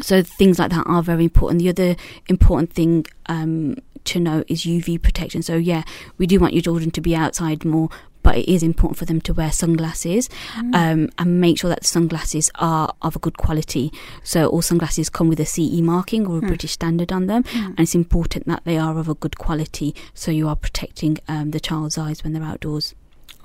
so 0.00 0.22
things 0.22 0.58
like 0.58 0.70
that 0.70 0.86
are 0.86 1.02
very 1.02 1.24
important. 1.24 1.60
The 1.60 1.68
other 1.70 1.96
important 2.28 2.72
thing 2.72 3.06
um, 3.26 3.76
to 4.04 4.20
know 4.20 4.44
is 4.48 4.64
UV 4.64 5.00
protection. 5.02 5.42
So, 5.42 5.56
yeah, 5.56 5.82
we 6.18 6.26
do 6.26 6.38
want 6.40 6.54
your 6.54 6.62
children 6.62 6.90
to 6.92 7.00
be 7.00 7.14
outside 7.14 7.64
more, 7.64 7.88
but 8.22 8.36
it 8.36 8.48
is 8.50 8.62
important 8.62 8.98
for 8.98 9.04
them 9.04 9.20
to 9.20 9.34
wear 9.34 9.52
sunglasses 9.52 10.28
mm. 10.54 10.74
um, 10.74 11.10
and 11.18 11.40
make 11.40 11.58
sure 11.58 11.68
that 11.68 11.80
the 11.80 11.86
sunglasses 11.86 12.50
are 12.56 12.94
of 13.02 13.16
a 13.16 13.18
good 13.18 13.36
quality. 13.38 13.92
So, 14.22 14.48
all 14.48 14.62
sunglasses 14.62 15.08
come 15.08 15.28
with 15.28 15.40
a 15.40 15.46
CE 15.46 15.80
marking 15.80 16.26
or 16.26 16.38
a 16.38 16.40
mm. 16.40 16.48
British 16.48 16.72
standard 16.72 17.12
on 17.12 17.26
them, 17.26 17.44
mm. 17.44 17.66
and 17.66 17.80
it's 17.80 17.94
important 17.94 18.46
that 18.46 18.64
they 18.64 18.78
are 18.78 18.98
of 18.98 19.08
a 19.08 19.14
good 19.14 19.38
quality 19.38 19.94
so 20.14 20.30
you 20.30 20.48
are 20.48 20.56
protecting 20.56 21.18
um, 21.28 21.50
the 21.50 21.60
child's 21.60 21.98
eyes 21.98 22.24
when 22.24 22.32
they're 22.32 22.42
outdoors. 22.42 22.94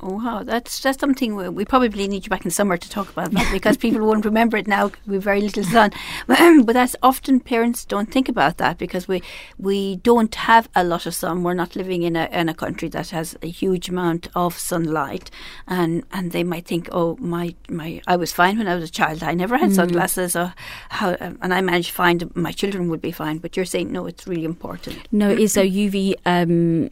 Oh 0.01 0.13
wow, 0.13 0.43
that's 0.43 0.79
that's 0.79 0.97
something 0.97 1.35
we, 1.35 1.49
we, 1.49 1.65
probably 1.65 2.07
need 2.07 2.25
you 2.25 2.29
back 2.29 2.45
in 2.45 2.51
summer 2.51 2.77
to 2.77 2.89
talk 2.89 3.09
about 3.09 3.31
that 3.31 3.51
because 3.51 3.75
people 3.75 4.05
won't 4.05 4.23
remember 4.23 4.55
it 4.55 4.65
now 4.65 4.91
with 5.05 5.23
very 5.23 5.41
little 5.41 5.63
sun. 5.63 5.91
but 6.27 6.73
that's 6.73 6.95
often 7.03 7.41
parents 7.41 7.83
don't 7.83 8.09
think 8.09 8.29
about 8.29 8.57
that 8.57 8.77
because 8.77 9.09
we 9.09 9.21
we 9.57 9.97
don't 9.97 10.33
have 10.35 10.69
a 10.73 10.85
lot 10.85 11.05
of 11.05 11.13
sun. 11.13 11.43
We're 11.43 11.53
not 11.53 11.75
living 11.75 12.03
in 12.03 12.15
a 12.15 12.29
in 12.31 12.47
a 12.47 12.53
country 12.53 12.87
that 12.89 13.09
has 13.09 13.37
a 13.41 13.47
huge 13.47 13.89
amount 13.89 14.29
of 14.35 14.57
sunlight, 14.57 15.29
and 15.67 16.03
and 16.13 16.31
they 16.31 16.45
might 16.45 16.65
think, 16.65 16.87
oh 16.93 17.17
my 17.19 17.53
my, 17.67 18.01
I 18.07 18.15
was 18.15 18.31
fine 18.31 18.57
when 18.57 18.69
I 18.69 18.75
was 18.75 18.85
a 18.85 18.91
child. 18.91 19.21
I 19.21 19.33
never 19.33 19.57
had 19.57 19.71
mm. 19.71 19.75
sunglasses, 19.75 20.33
or 20.33 20.53
how, 20.89 21.11
and 21.19 21.53
I 21.53 21.59
managed 21.59 21.91
fine. 21.91 22.21
My 22.35 22.53
children 22.53 22.89
would 22.89 23.01
be 23.01 23.11
fine. 23.11 23.39
But 23.39 23.57
you're 23.57 23.65
saying 23.65 23.91
no, 23.91 24.05
it's 24.05 24.25
really 24.25 24.45
important. 24.45 25.09
No, 25.11 25.29
it 25.29 25.39
is 25.39 25.51
so 25.59 25.63
UV. 25.63 26.15
Um, 26.25 26.89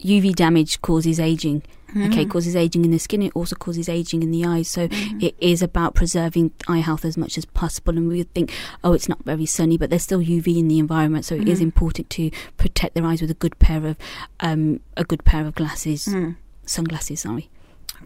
UV 0.00 0.34
damage 0.34 0.80
causes 0.82 1.18
aging. 1.20 1.62
Mm. 1.94 2.08
Okay, 2.08 2.26
causes 2.26 2.54
aging 2.54 2.84
in 2.84 2.90
the 2.90 2.98
skin. 2.98 3.22
It 3.22 3.32
also 3.34 3.56
causes 3.56 3.88
aging 3.88 4.22
in 4.22 4.30
the 4.30 4.44
eyes. 4.44 4.68
So 4.68 4.88
mm. 4.88 5.22
it 5.22 5.34
is 5.38 5.62
about 5.62 5.94
preserving 5.94 6.52
eye 6.68 6.80
health 6.80 7.04
as 7.04 7.16
much 7.16 7.38
as 7.38 7.46
possible. 7.46 7.96
And 7.96 8.08
we 8.08 8.18
would 8.18 8.34
think, 8.34 8.52
oh, 8.84 8.92
it's 8.92 9.08
not 9.08 9.24
very 9.24 9.46
sunny, 9.46 9.78
but 9.78 9.88
there's 9.88 10.02
still 10.02 10.20
UV 10.20 10.58
in 10.58 10.68
the 10.68 10.78
environment. 10.78 11.24
So 11.24 11.36
mm. 11.36 11.42
it 11.42 11.48
is 11.48 11.60
mm. 11.60 11.62
important 11.62 12.10
to 12.10 12.30
protect 12.58 12.94
their 12.94 13.06
eyes 13.06 13.22
with 13.22 13.30
a 13.30 13.34
good 13.34 13.58
pair 13.58 13.86
of 13.86 13.96
um, 14.40 14.80
a 14.96 15.04
good 15.04 15.24
pair 15.24 15.46
of 15.46 15.54
glasses, 15.54 16.06
mm. 16.06 16.36
sunglasses. 16.66 17.20
Sorry. 17.20 17.48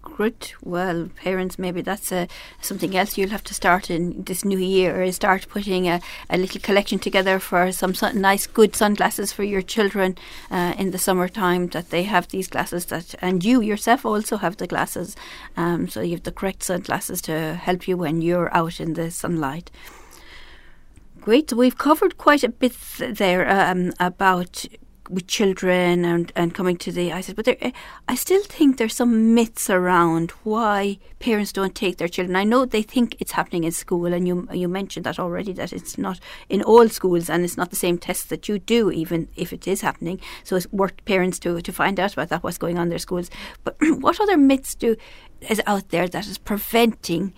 Good. 0.03 0.53
Well, 0.63 1.09
parents, 1.15 1.59
maybe 1.59 1.81
that's 1.81 2.11
a, 2.11 2.27
something 2.61 2.97
else 2.97 3.17
you'll 3.17 3.31
have 3.31 3.45
to 3.45 3.55
start 3.55 3.89
in 3.89 4.25
this 4.25 4.45
new 4.45 4.59
year. 4.59 5.01
Is 5.03 5.17
start 5.17 5.47
putting 5.49 5.89
a, 5.89 6.01
a 6.29 6.37
little 6.37 6.61
collection 6.61 6.99
together 6.99 7.39
for 7.39 7.71
some 7.71 7.95
nice, 8.15 8.47
good 8.47 8.75
sunglasses 8.75 9.33
for 9.33 9.45
your 9.45 9.63
children 9.63 10.17
uh, 10.51 10.75
in 10.77 10.91
the 10.91 10.99
summertime. 10.99 11.69
That 11.69 11.91
they 11.91 12.03
have 12.03 12.29
these 12.29 12.49
glasses 12.49 12.87
that, 12.87 13.15
and 13.23 13.45
you 13.45 13.61
yourself 13.61 14.05
also 14.05 14.39
have 14.39 14.57
the 14.57 14.67
glasses, 14.67 15.17
um, 15.57 15.89
so 15.89 16.01
you 16.01 16.13
have 16.17 16.25
the 16.25 16.33
correct 16.33 16.65
sunglasses 16.65 17.23
to 17.23 17.55
help 17.55 17.87
you 17.87 17.97
when 17.97 18.21
you're 18.23 18.55
out 18.55 18.81
in 18.81 18.95
the 18.95 19.11
sunlight. 19.11 19.71
Great. 21.21 21.51
So 21.51 21.57
we've 21.57 21.79
covered 21.79 22.19
quite 22.19 22.43
a 22.43 22.49
bit 22.49 22.77
there 22.99 23.49
um, 23.49 23.93
about 24.01 24.67
with 25.13 25.27
children 25.27 26.05
and, 26.05 26.33
and 26.35 26.55
coming 26.55 26.77
to 26.79 26.91
the 26.91 27.13
I 27.13 27.21
said, 27.21 27.37
but 27.37 27.45
there, 27.45 27.57
eh, 27.61 27.71
I 28.09 28.15
still 28.15 28.43
think 28.43 28.79
there's 28.79 28.95
some 28.95 29.35
myths 29.35 29.69
around 29.69 30.31
why 30.43 30.99
parents 31.19 31.53
don't 31.53 31.75
take 31.75 31.99
their 31.99 32.09
children. 32.09 32.35
I 32.35 32.45
know 32.45 32.65
they 32.65 32.83
think 32.83 33.17
it's 33.21 33.33
happening 33.33 33.65
in 33.65 33.73
school, 33.73 34.13
and 34.13 34.27
you 34.27 34.49
you 34.53 34.69
mentioned 34.69 35.05
that 35.05 35.19
already 35.19 35.53
that 35.53 35.73
it's 35.73 35.99
not 35.99 36.19
in 36.49 36.63
all 36.63 36.89
schools, 36.89 37.29
and 37.29 37.45
it's 37.45 37.57
not 37.57 37.71
the 37.71 37.77
same 37.77 37.99
tests 37.99 38.25
that 38.27 38.49
you 38.49 38.59
do, 38.59 38.91
even 38.91 39.29
if 39.37 39.53
it 39.53 39.69
is 39.69 39.83
happening. 39.83 40.21
So 40.45 40.57
it's 40.57 40.73
worth 40.73 41.05
parents 41.05 41.39
to 41.41 41.61
to 41.61 41.73
find 41.73 42.01
out 42.01 42.15
about 42.15 42.31
that, 42.31 42.43
what's 42.43 42.59
going 42.59 42.79
on 42.79 42.85
in 42.85 42.89
their 42.89 42.99
schools. 42.99 43.31
But 43.65 43.77
what 44.01 44.21
other 44.21 44.39
myths 44.39 44.75
do 44.75 44.97
is 45.49 45.61
out 45.67 45.91
there 45.91 46.09
that 46.09 46.27
is 46.27 46.39
preventing 46.39 47.35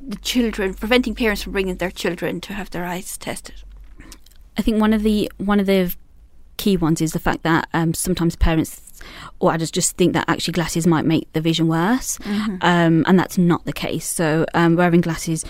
the 0.00 0.16
children, 0.16 0.74
preventing 0.74 1.14
parents 1.14 1.42
from 1.42 1.52
bringing 1.52 1.76
their 1.76 1.90
children 1.90 2.40
to 2.40 2.52
have 2.52 2.70
their 2.70 2.84
eyes 2.84 3.16
tested? 3.16 3.62
I 4.58 4.62
think 4.62 4.80
one 4.80 4.92
of 4.92 5.02
the 5.02 5.30
one 5.38 5.60
of 5.60 5.66
the 5.66 5.94
key 6.56 6.76
ones 6.76 7.00
is 7.00 7.12
the 7.12 7.18
fact 7.18 7.42
that 7.42 7.68
um, 7.72 7.94
sometimes 7.94 8.36
parents 8.36 8.82
or 9.40 9.52
adults 9.52 9.70
just 9.70 9.96
think 9.96 10.12
that 10.14 10.24
actually 10.28 10.52
glasses 10.52 10.86
might 10.86 11.04
make 11.04 11.32
the 11.32 11.40
vision 11.40 11.68
worse, 11.68 12.18
mm-hmm. 12.18 12.56
um, 12.62 13.04
and 13.06 13.18
that's 13.18 13.38
not 13.38 13.64
the 13.64 13.72
case. 13.72 14.06
So 14.08 14.46
um, 14.54 14.76
wearing 14.76 15.00
glasses 15.00 15.44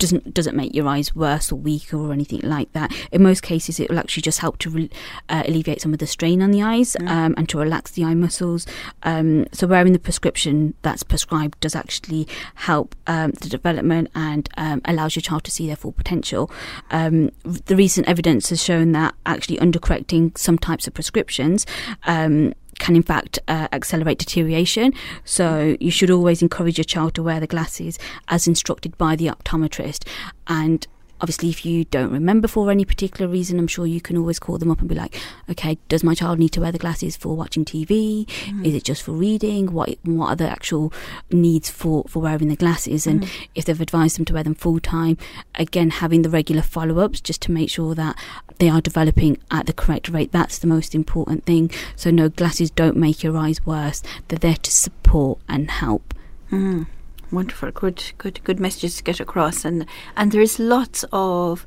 doesn't 0.00 0.34
doesn't 0.34 0.56
make 0.56 0.74
your 0.74 0.88
eyes 0.88 1.14
worse 1.14 1.52
or 1.52 1.56
weaker 1.56 1.96
or 1.96 2.12
anything 2.12 2.40
like 2.42 2.72
that. 2.72 2.92
In 3.12 3.22
most 3.22 3.42
cases, 3.42 3.78
it 3.78 3.88
will 3.88 3.98
actually 3.98 4.22
just 4.22 4.40
help 4.40 4.58
to 4.58 4.70
re- 4.70 4.90
uh, 5.28 5.44
alleviate 5.46 5.80
some 5.80 5.92
of 5.92 6.00
the 6.00 6.06
strain 6.06 6.42
on 6.42 6.50
the 6.50 6.62
eyes 6.62 6.96
mm. 6.98 7.08
um, 7.08 7.34
and 7.36 7.48
to 7.50 7.58
relax 7.58 7.92
the 7.92 8.04
eye 8.04 8.14
muscles. 8.14 8.66
Um, 9.04 9.46
so 9.52 9.66
wearing 9.66 9.92
the 9.92 9.98
prescription 9.98 10.74
that's 10.82 11.04
prescribed 11.04 11.60
does 11.60 11.76
actually 11.76 12.26
help 12.56 12.96
um, 13.06 13.30
the 13.42 13.48
development 13.48 14.10
and 14.14 14.48
um, 14.56 14.80
allows 14.86 15.14
your 15.14 15.22
child 15.22 15.44
to 15.44 15.50
see 15.50 15.66
their 15.66 15.76
full 15.76 15.92
potential. 15.92 16.50
Um, 16.90 17.30
the 17.44 17.76
recent 17.76 18.08
evidence 18.08 18.50
has 18.50 18.62
shown 18.62 18.92
that 18.92 19.14
actually 19.26 19.58
undercorrecting 19.58 20.36
some 20.36 20.58
types 20.58 20.86
of 20.86 20.94
prescriptions 20.94 21.66
um, 22.06 22.54
can 22.80 22.96
in 22.96 23.02
fact 23.02 23.38
uh, 23.46 23.68
accelerate 23.72 24.18
deterioration. 24.18 24.92
So 25.24 25.76
you 25.78 25.92
should 25.92 26.10
always 26.10 26.42
encourage 26.42 26.78
your 26.78 26.84
child 26.84 27.14
to 27.14 27.22
wear 27.22 27.38
the 27.38 27.46
glasses 27.46 27.98
as 28.26 28.48
instructed 28.48 28.98
by 28.98 29.14
the 29.14 29.26
optometrist 29.26 30.08
and 30.48 30.88
Obviously, 31.20 31.50
if 31.50 31.64
you 31.66 31.84
don't 31.84 32.10
remember 32.10 32.48
for 32.48 32.70
any 32.70 32.84
particular 32.84 33.30
reason, 33.30 33.58
I'm 33.58 33.66
sure 33.66 33.86
you 33.86 34.00
can 34.00 34.16
always 34.16 34.38
call 34.38 34.58
them 34.58 34.70
up 34.70 34.80
and 34.80 34.88
be 34.88 34.94
like, 34.94 35.14
okay, 35.50 35.78
does 35.88 36.02
my 36.02 36.14
child 36.14 36.38
need 36.38 36.50
to 36.50 36.60
wear 36.60 36.72
the 36.72 36.78
glasses 36.78 37.16
for 37.16 37.36
watching 37.36 37.64
TV? 37.64 38.26
Mm-hmm. 38.26 38.64
Is 38.64 38.74
it 38.74 38.84
just 38.84 39.02
for 39.02 39.12
reading? 39.12 39.72
What 39.72 39.96
what 40.04 40.28
are 40.28 40.36
the 40.36 40.48
actual 40.48 40.92
needs 41.30 41.70
for, 41.70 42.04
for 42.08 42.22
wearing 42.22 42.48
the 42.48 42.56
glasses? 42.56 43.06
And 43.06 43.22
mm-hmm. 43.22 43.44
if 43.54 43.64
they've 43.64 43.80
advised 43.80 44.18
them 44.18 44.24
to 44.26 44.34
wear 44.34 44.42
them 44.42 44.54
full 44.54 44.80
time, 44.80 45.18
again, 45.54 45.90
having 45.90 46.22
the 46.22 46.30
regular 46.30 46.62
follow 46.62 46.98
ups 46.98 47.20
just 47.20 47.42
to 47.42 47.52
make 47.52 47.70
sure 47.70 47.94
that 47.94 48.16
they 48.58 48.68
are 48.68 48.80
developing 48.80 49.38
at 49.50 49.66
the 49.66 49.72
correct 49.72 50.08
rate. 50.08 50.32
That's 50.32 50.58
the 50.58 50.66
most 50.66 50.94
important 50.94 51.44
thing. 51.44 51.70
So, 51.96 52.10
no, 52.10 52.28
glasses 52.28 52.70
don't 52.70 52.96
make 52.96 53.22
your 53.22 53.36
eyes 53.36 53.64
worse, 53.66 54.02
they're 54.28 54.38
there 54.38 54.54
to 54.56 54.70
support 54.70 55.38
and 55.48 55.70
help. 55.70 56.14
Mm. 56.50 56.86
Wonderful, 57.32 57.70
good, 57.70 58.02
good, 58.18 58.42
good 58.44 58.60
messages 58.60 58.96
to 58.96 59.02
get 59.02 59.20
across, 59.20 59.64
and 59.64 59.86
and 60.16 60.32
there 60.32 60.40
is 60.40 60.58
lots 60.58 61.04
of 61.12 61.66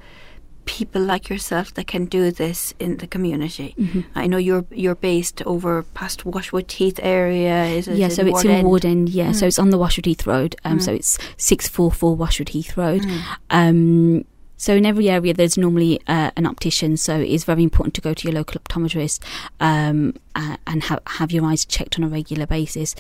people 0.65 1.01
like 1.01 1.29
yourself 1.29 1.73
that 1.73 1.87
can 1.87 2.05
do 2.05 2.31
this 2.31 2.73
in 2.79 2.97
the 2.97 3.07
community. 3.07 3.75
Mm-hmm. 3.77 4.01
I 4.15 4.27
know 4.27 4.37
you're 4.37 4.65
you're 4.71 4.95
based 4.95 5.41
over 5.45 5.83
past 5.93 6.25
Washwood 6.25 6.71
Heath 6.71 6.99
area. 7.01 7.65
Is 7.65 7.87
it? 7.87 7.97
Yeah, 7.97 8.09
so 8.09 8.25
it's 8.25 8.43
in 8.43 8.65
Ward 8.65 8.85
End. 8.85 9.09
Yeah, 9.09 9.29
mm. 9.29 9.35
so 9.35 9.45
it's 9.47 9.59
on 9.59 9.69
the 9.69 9.77
Washwood 9.77 10.05
Heath 10.05 10.25
Road. 10.25 10.55
Um, 10.63 10.79
mm. 10.79 10.81
so 10.81 10.93
it's 10.93 11.17
six 11.37 11.67
four 11.67 11.91
four 11.91 12.15
Washwood 12.15 12.49
Heath 12.49 12.77
Road. 12.77 13.01
Mm. 13.01 13.37
Um, 13.49 14.25
so 14.63 14.73
in 14.73 14.85
every 14.85 15.09
area, 15.09 15.33
there's 15.33 15.57
normally 15.57 15.99
uh, 16.07 16.31
an 16.37 16.45
optician. 16.45 16.95
So 16.95 17.19
it's 17.19 17.43
very 17.43 17.63
important 17.63 17.95
to 17.95 18.01
go 18.01 18.13
to 18.13 18.27
your 18.27 18.33
local 18.33 18.61
optometrist 18.61 19.21
um, 19.59 20.13
uh, 20.35 20.55
and 20.65 20.83
ha- 20.83 20.99
have 21.07 21.33
your 21.33 21.45
eyes 21.45 21.65
checked 21.65 21.99
on 21.99 22.05
a 22.05 22.07
regular 22.07 22.45
basis. 22.45 22.95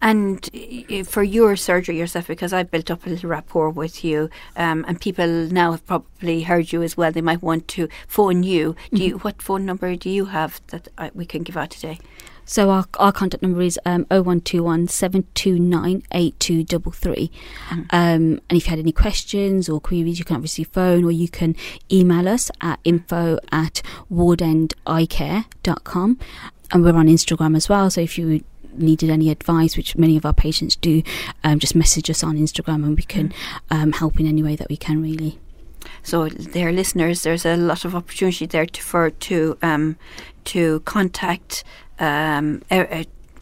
And 0.00 0.48
for 1.06 1.22
your 1.22 1.56
surgery 1.56 1.98
yourself, 1.98 2.26
because 2.26 2.52
I've 2.52 2.70
built 2.70 2.90
up 2.90 3.06
a 3.06 3.10
little 3.10 3.30
rapport 3.30 3.70
with 3.70 4.04
you, 4.04 4.28
um, 4.56 4.84
and 4.88 5.00
people 5.00 5.26
now 5.26 5.72
have 5.72 5.86
probably 5.86 6.42
heard 6.42 6.72
you 6.72 6.82
as 6.82 6.96
well. 6.96 7.12
They 7.12 7.20
might 7.20 7.42
want 7.42 7.68
to 7.68 7.88
phone 8.06 8.42
you. 8.42 8.74
Do 8.90 8.96
mm-hmm. 8.96 8.96
you? 8.96 9.18
What 9.18 9.40
phone 9.40 9.64
number 9.64 9.94
do 9.96 10.10
you 10.10 10.26
have 10.26 10.60
that 10.68 10.88
I, 10.98 11.10
we 11.14 11.24
can 11.24 11.42
give 11.42 11.56
out 11.56 11.70
today? 11.70 11.98
So 12.44 12.70
our, 12.70 12.86
our 12.98 13.12
contact 13.12 13.40
number 13.42 13.62
is 13.62 13.78
um, 13.86 14.04
0121 14.10 14.88
729 14.88 16.02
8233. 16.10 17.30
Mm. 17.68 17.78
Um, 17.78 17.86
and 17.90 18.40
if 18.50 18.66
you 18.66 18.70
had 18.70 18.78
any 18.78 18.92
questions 18.92 19.68
or 19.68 19.78
queries, 19.80 20.18
you 20.18 20.24
can 20.24 20.36
obviously 20.36 20.64
phone 20.64 21.04
or 21.04 21.12
you 21.12 21.28
can 21.28 21.54
email 21.90 22.28
us 22.28 22.50
at 22.60 22.78
info 22.84 23.38
at 23.52 23.82
wardendeyecare.com. 24.12 26.18
And 26.72 26.82
we're 26.82 26.96
on 26.96 27.06
Instagram 27.06 27.56
as 27.56 27.68
well. 27.68 27.90
So 27.90 28.00
if 28.00 28.18
you 28.18 28.42
needed 28.74 29.10
any 29.10 29.30
advice, 29.30 29.76
which 29.76 29.96
many 29.96 30.16
of 30.16 30.24
our 30.24 30.32
patients 30.32 30.76
do, 30.76 31.02
um, 31.44 31.58
just 31.58 31.74
message 31.74 32.10
us 32.10 32.22
on 32.22 32.36
Instagram 32.36 32.84
and 32.84 32.96
we 32.96 33.02
can 33.02 33.28
mm. 33.28 33.34
um, 33.70 33.92
help 33.92 34.18
in 34.18 34.26
any 34.26 34.42
way 34.42 34.56
that 34.56 34.68
we 34.68 34.76
can, 34.76 35.02
really. 35.02 35.38
So, 36.02 36.28
dear 36.28 36.72
listeners, 36.72 37.22
there's 37.22 37.44
a 37.44 37.56
lot 37.56 37.84
of 37.84 37.94
opportunity 37.94 38.46
there 38.46 38.66
to, 38.66 38.82
for 38.82 39.10
to 39.10 39.58
um, 39.62 39.96
to 40.44 40.80
contact 40.80 41.64
um, 41.98 42.62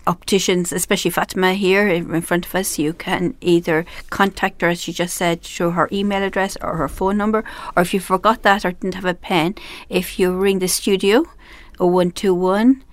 opticians, 0.06 0.72
especially 0.72 1.10
Fatima 1.10 1.54
here 1.54 1.88
in 1.88 2.20
front 2.22 2.46
of 2.46 2.54
us. 2.54 2.78
You 2.78 2.92
can 2.92 3.34
either 3.40 3.84
contact 4.10 4.62
her, 4.62 4.68
as 4.68 4.86
you 4.86 4.94
just 4.94 5.16
said, 5.16 5.42
through 5.42 5.70
her 5.72 5.88
email 5.92 6.22
address 6.22 6.56
or 6.60 6.76
her 6.76 6.88
phone 6.88 7.16
number, 7.16 7.44
or 7.76 7.82
if 7.82 7.94
you 7.94 8.00
forgot 8.00 8.42
that 8.42 8.64
or 8.64 8.72
didn't 8.72 8.94
have 8.94 9.04
a 9.04 9.14
pen, 9.14 9.54
if 9.88 10.18
you 10.18 10.32
ring 10.32 10.58
the 10.58 10.68
studio, 10.68 11.24
0121 11.78 12.84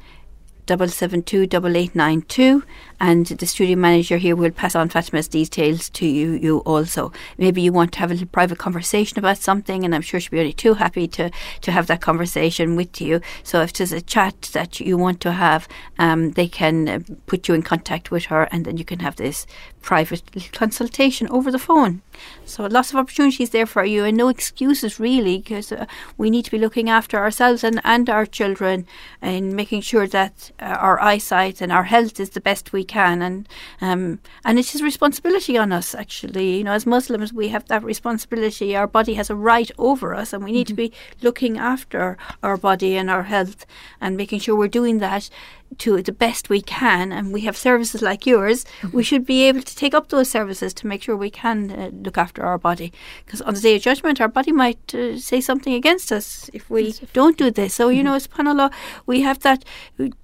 double 0.67 0.89
seven 0.89 1.23
two 1.23 1.47
double 1.47 1.75
eight 1.77 1.95
nine 1.95 2.21
two 2.23 2.61
and 2.99 3.25
the 3.25 3.45
studio 3.45 3.75
manager 3.75 4.17
here 4.17 4.35
will 4.35 4.51
pass 4.51 4.75
on 4.75 4.89
Fatima's 4.89 5.27
details 5.27 5.89
to 5.91 6.05
you. 6.05 6.31
You 6.31 6.59
also 6.59 7.11
maybe 7.37 7.61
you 7.61 7.71
want 7.71 7.93
to 7.93 7.99
have 7.99 8.11
a 8.11 8.13
little 8.13 8.27
private 8.27 8.57
conversation 8.57 9.19
about 9.19 9.37
something, 9.37 9.83
and 9.83 9.93
I'm 9.93 10.01
sure 10.01 10.19
she'll 10.19 10.31
be 10.31 10.39
only 10.39 10.53
too 10.53 10.75
happy 10.75 11.07
to 11.09 11.31
to 11.61 11.71
have 11.71 11.87
that 11.87 12.01
conversation 12.01 12.75
with 12.75 13.01
you. 13.01 13.21
So 13.43 13.61
if 13.61 13.73
there's 13.73 13.91
a 13.91 14.01
chat 14.01 14.49
that 14.53 14.79
you 14.79 14.97
want 14.97 15.21
to 15.21 15.31
have, 15.31 15.67
um, 15.99 16.31
they 16.31 16.47
can 16.47 16.87
uh, 16.87 16.99
put 17.25 17.47
you 17.47 17.53
in 17.53 17.63
contact 17.63 18.11
with 18.11 18.25
her, 18.25 18.47
and 18.51 18.65
then 18.65 18.77
you 18.77 18.85
can 18.85 18.99
have 18.99 19.15
this 19.15 19.45
private 19.81 20.51
consultation 20.51 21.29
over 21.29 21.49
the 21.51 21.59
phone. 21.59 22.01
So 22.45 22.65
lots 22.65 22.89
of 22.89 22.97
opportunities 22.97 23.51
there 23.51 23.65
for 23.65 23.85
you, 23.85 24.03
and 24.03 24.17
no 24.17 24.27
excuses 24.27 24.99
really, 24.99 25.37
because 25.37 25.71
uh, 25.71 25.85
we 26.17 26.29
need 26.29 26.45
to 26.45 26.51
be 26.51 26.57
looking 26.57 26.89
after 26.89 27.17
ourselves 27.17 27.63
and, 27.63 27.79
and 27.83 28.09
our 28.09 28.25
children, 28.25 28.85
and 29.21 29.55
making 29.55 29.81
sure 29.81 30.07
that 30.07 30.51
uh, 30.59 30.65
our 30.65 30.99
eyesight 30.99 31.61
and 31.61 31.71
our 31.71 31.83
health 31.83 32.19
is 32.19 32.31
the 32.31 32.41
best 32.41 32.73
we 32.73 32.83
can, 32.87 33.21
and 33.21 33.47
um, 33.81 34.19
and 34.45 34.57
it 34.59 34.73
is 34.73 34.81
responsibility 34.81 35.57
on 35.57 35.71
us 35.71 35.93
actually. 35.93 36.57
You 36.57 36.63
know, 36.63 36.73
as 36.73 36.85
Muslims, 36.85 37.33
we 37.33 37.49
have 37.49 37.67
that 37.67 37.83
responsibility. 37.83 38.75
Our 38.75 38.87
body 38.87 39.13
has 39.15 39.29
a 39.29 39.35
right 39.35 39.71
over 39.77 40.15
us, 40.15 40.33
and 40.33 40.43
we 40.43 40.51
need 40.51 40.67
mm-hmm. 40.67 40.75
to 40.75 40.89
be 40.89 40.93
looking 41.21 41.57
after 41.57 42.17
our 42.43 42.57
body 42.57 42.95
and 42.95 43.09
our 43.09 43.23
health, 43.23 43.65
and 44.01 44.17
making 44.17 44.39
sure 44.39 44.55
we're 44.55 44.67
doing 44.67 44.99
that 44.99 45.29
to 45.77 46.01
the 46.01 46.11
best 46.11 46.49
we 46.49 46.61
can, 46.61 47.11
and 47.11 47.33
we 47.33 47.41
have 47.41 47.57
services 47.57 48.01
like 48.01 48.25
yours, 48.25 48.65
mm-hmm. 48.81 48.95
we 48.95 49.03
should 49.03 49.25
be 49.25 49.43
able 49.43 49.61
to 49.61 49.75
take 49.75 49.93
up 49.93 50.09
those 50.09 50.29
services 50.29 50.73
to 50.73 50.87
make 50.87 51.03
sure 51.03 51.15
we 51.15 51.29
can 51.29 51.71
uh, 51.71 51.89
look 51.93 52.17
after 52.17 52.43
our 52.43 52.57
body. 52.57 52.91
Because 53.25 53.41
on 53.41 53.53
the 53.53 53.59
day 53.59 53.75
of 53.75 53.81
judgment, 53.81 54.19
our 54.21 54.27
body 54.27 54.51
might 54.51 54.93
uh, 54.95 55.17
say 55.17 55.41
something 55.41 55.73
against 55.73 56.11
us 56.11 56.49
if 56.53 56.69
we 56.69 56.93
don't 57.13 57.37
do 57.37 57.51
this. 57.51 57.73
So, 57.73 57.87
mm-hmm. 57.87 57.97
you 57.97 58.03
know, 58.03 58.15
as 58.15 58.27
subhanAllah, 58.27 58.71
we 59.05 59.21
have 59.21 59.39
that 59.39 59.65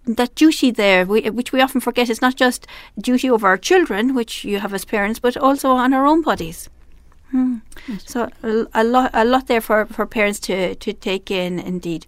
that 0.05 0.35
duty 0.35 0.71
there, 0.71 1.05
we, 1.05 1.29
which 1.29 1.51
we 1.51 1.61
often 1.61 1.81
forget. 1.81 2.09
It's 2.09 2.21
not 2.21 2.35
just 2.35 2.67
duty 2.99 3.29
over 3.29 3.47
our 3.47 3.57
children, 3.57 4.15
which 4.15 4.45
you 4.45 4.59
have 4.59 4.73
as 4.73 4.85
parents, 4.85 5.19
but 5.19 5.37
also 5.37 5.71
on 5.71 5.93
our 5.93 6.05
own 6.05 6.21
bodies. 6.21 6.69
Hmm. 7.31 7.57
So 8.05 8.29
a, 8.43 8.67
a 8.73 8.83
lot, 8.83 9.09
a 9.13 9.25
lot 9.25 9.47
there 9.47 9.61
for, 9.61 9.87
for 9.87 10.05
parents 10.05 10.39
to, 10.41 10.75
to 10.75 10.93
take 10.93 11.31
in, 11.31 11.59
indeed. 11.59 12.05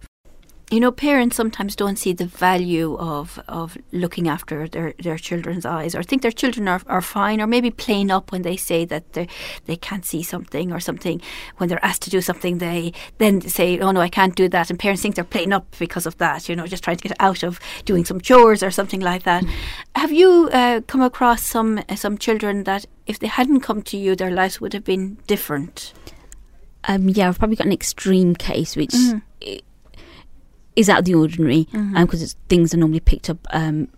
You 0.70 0.80
know, 0.80 0.90
parents 0.90 1.36
sometimes 1.36 1.76
don't 1.76 1.96
see 1.96 2.12
the 2.12 2.26
value 2.26 2.96
of, 2.98 3.38
of 3.46 3.78
looking 3.92 4.26
after 4.26 4.66
their, 4.66 4.94
their 4.98 5.16
children's 5.16 5.64
eyes 5.64 5.94
or 5.94 6.02
think 6.02 6.22
their 6.22 6.32
children 6.32 6.66
are, 6.66 6.82
are 6.88 7.00
fine 7.00 7.40
or 7.40 7.46
maybe 7.46 7.70
playing 7.70 8.10
up 8.10 8.32
when 8.32 8.42
they 8.42 8.56
say 8.56 8.84
that 8.84 9.12
they 9.12 9.28
they 9.66 9.76
can't 9.76 10.04
see 10.04 10.24
something 10.24 10.72
or 10.72 10.80
something. 10.80 11.22
When 11.58 11.68
they're 11.68 11.84
asked 11.84 12.02
to 12.02 12.10
do 12.10 12.20
something, 12.20 12.58
they 12.58 12.92
then 13.18 13.42
say, 13.42 13.78
oh 13.78 13.92
no, 13.92 14.00
I 14.00 14.08
can't 14.08 14.34
do 14.34 14.48
that. 14.48 14.68
And 14.68 14.78
parents 14.78 15.02
think 15.02 15.14
they're 15.14 15.24
playing 15.24 15.52
up 15.52 15.76
because 15.78 16.04
of 16.04 16.18
that, 16.18 16.48
you 16.48 16.56
know, 16.56 16.66
just 16.66 16.82
trying 16.82 16.96
to 16.96 17.08
get 17.08 17.16
out 17.20 17.44
of 17.44 17.60
doing 17.84 18.04
some 18.04 18.20
chores 18.20 18.64
or 18.64 18.72
something 18.72 19.00
like 19.00 19.22
that. 19.22 19.44
Mm. 19.44 19.50
Have 19.94 20.10
you 20.10 20.50
uh, 20.52 20.80
come 20.88 21.00
across 21.00 21.44
some, 21.44 21.80
uh, 21.88 21.94
some 21.94 22.18
children 22.18 22.64
that 22.64 22.86
if 23.06 23.20
they 23.20 23.28
hadn't 23.28 23.60
come 23.60 23.82
to 23.82 23.96
you, 23.96 24.16
their 24.16 24.32
lives 24.32 24.60
would 24.60 24.72
have 24.72 24.84
been 24.84 25.18
different? 25.28 25.92
Um, 26.88 27.08
yeah, 27.08 27.28
I've 27.28 27.38
probably 27.38 27.56
got 27.56 27.66
an 27.66 27.72
extreme 27.72 28.34
case, 28.34 28.74
which 28.74 28.90
mm 28.90 29.22
is 30.76 30.88
out 30.88 31.00
of 31.00 31.04
the 31.06 31.14
ordinary 31.14 31.64
because 31.64 31.82
mm-hmm. 31.82 31.96
um, 31.96 32.46
things 32.48 32.72
are 32.72 32.76
normally 32.76 33.00
picked 33.00 33.28
up 33.30 33.38
um, 33.50 33.88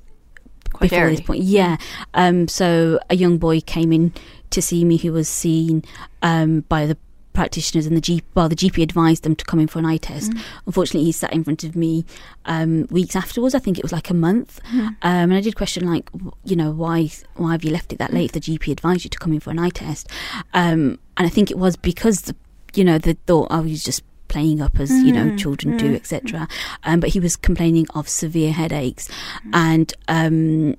before 0.81 0.99
early. 1.01 1.17
this 1.17 1.27
point. 1.27 1.43
Yeah. 1.43 1.77
Um, 2.15 2.49
so 2.49 2.99
a 3.11 3.17
young 3.17 3.39
boy 3.39 3.61
came 3.61 3.93
in 3.93 4.15
to 4.51 4.63
see 4.63 4.85
me 4.85 4.97
who 4.97 5.13
was 5.13 5.29
seen 5.29 5.85
um, 6.23 6.61
by 6.69 6.87
the 6.87 6.97
practitioners 7.39 7.87
and 7.87 7.97
the 7.97 8.01
GP, 8.01 8.23
well, 8.35 8.49
the 8.49 8.57
GP 8.57 8.83
advised 8.83 9.23
them 9.23 9.37
to 9.37 9.45
come 9.45 9.61
in 9.61 9.69
for 9.69 9.79
an 9.79 9.87
eye 9.87 9.97
test. 9.97 10.33
Mm. 10.33 10.41
Unfortunately, 10.67 11.05
he 11.05 11.13
sat 11.13 11.33
in 11.33 11.45
front 11.45 11.63
of 11.63 11.77
me 11.77 12.05
um, 12.47 12.89
weeks 12.91 13.15
afterwards. 13.15 13.55
I 13.55 13.61
think 13.61 13.79
it 13.79 13.85
was 13.85 13.93
like 13.93 14.11
a 14.11 14.15
month, 14.15 14.61
mm. 14.73 14.89
um, 14.89 14.97
and 15.03 15.35
I 15.35 15.41
did 15.41 15.55
question 15.55 15.87
like, 15.87 16.11
you 16.45 16.57
know, 16.57 16.73
why 16.73 17.11
why 17.37 17.53
have 17.53 17.63
you 17.63 17.71
left 17.71 17.93
it 17.93 18.01
that 18.01 18.13
late? 18.13 18.35
If 18.35 18.45
the 18.45 18.59
GP 18.59 18.73
advised 18.73 19.05
you 19.05 19.11
to 19.11 19.19
come 19.19 19.33
in 19.33 19.39
for 19.39 19.51
an 19.51 19.59
eye 19.61 19.71
test, 19.71 20.09
um, 20.53 20.99
and 21.17 21.27
I 21.27 21.29
think 21.29 21.53
it 21.53 21.59
was 21.59 21.77
because 21.77 22.23
the, 22.23 22.35
you 22.75 22.83
know 22.83 22.99
the 22.99 23.15
thought 23.27 23.53
I 23.53 23.61
was 23.61 23.85
just 23.85 24.03
playing 24.29 24.61
up 24.61 24.79
as 24.79 24.91
you 24.91 25.13
know 25.13 25.25
mm, 25.25 25.39
children 25.39 25.75
mm, 25.75 25.79
do 25.79 25.95
etc 25.95 26.47
um, 26.85 27.01
but 27.01 27.11
he 27.11 27.21
was 27.21 27.37
complaining 27.37 27.87
of 27.95 28.09
severe 28.09 28.53
headaches. 28.53 29.09
Mm. 29.47 29.51
and 29.55 29.95
um, 30.09 30.71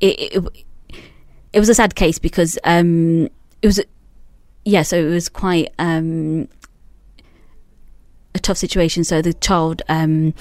it, 0.00 0.36
it, 0.36 0.66
it 1.52 1.58
was 1.58 1.68
a 1.68 1.74
sad 1.74 1.94
case 1.94 2.18
because 2.18 2.58
um, 2.64 3.24
it 3.62 3.66
was 3.66 3.80
yeah 4.64 4.82
so 4.82 4.96
it 4.96 5.10
was 5.10 5.28
quite 5.28 5.72
um, 5.78 6.48
a 8.36 8.38
tough 8.38 8.58
situation. 8.58 9.02
So 9.02 9.20
the 9.20 9.34
child 9.34 9.82
um, 9.88 10.34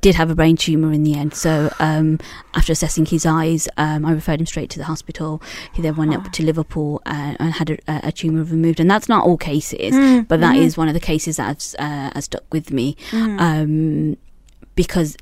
did 0.00 0.14
have 0.14 0.30
a 0.30 0.34
brain 0.34 0.56
tumor 0.56 0.92
in 0.92 1.02
the 1.02 1.14
end. 1.14 1.34
So 1.34 1.72
um, 1.78 2.18
after 2.54 2.72
assessing 2.72 3.06
his 3.06 3.24
eyes, 3.24 3.68
um, 3.76 4.04
I 4.04 4.12
referred 4.12 4.40
him 4.40 4.46
straight 4.46 4.70
to 4.70 4.78
the 4.78 4.84
hospital. 4.84 5.42
He 5.72 5.82
then 5.82 5.96
went 5.96 6.14
up 6.14 6.30
to 6.32 6.44
Liverpool 6.44 7.02
and, 7.06 7.36
and 7.40 7.52
had 7.52 7.70
a, 7.70 7.78
a, 8.08 8.12
tumor 8.12 8.44
removed. 8.44 8.80
And 8.80 8.90
that's 8.90 9.08
not 9.08 9.24
all 9.24 9.36
cases, 9.36 9.94
mm. 9.94 10.28
but 10.28 10.40
that 10.40 10.56
mm. 10.56 10.60
is 10.60 10.76
one 10.76 10.88
of 10.88 10.94
the 10.94 11.00
cases 11.00 11.38
that 11.38 11.54
has, 11.54 11.76
uh, 11.78 12.10
has 12.14 12.26
stuck 12.26 12.44
with 12.52 12.70
me 12.70 12.96
mm. 13.10 13.40
um, 13.40 14.16
because 14.74 15.16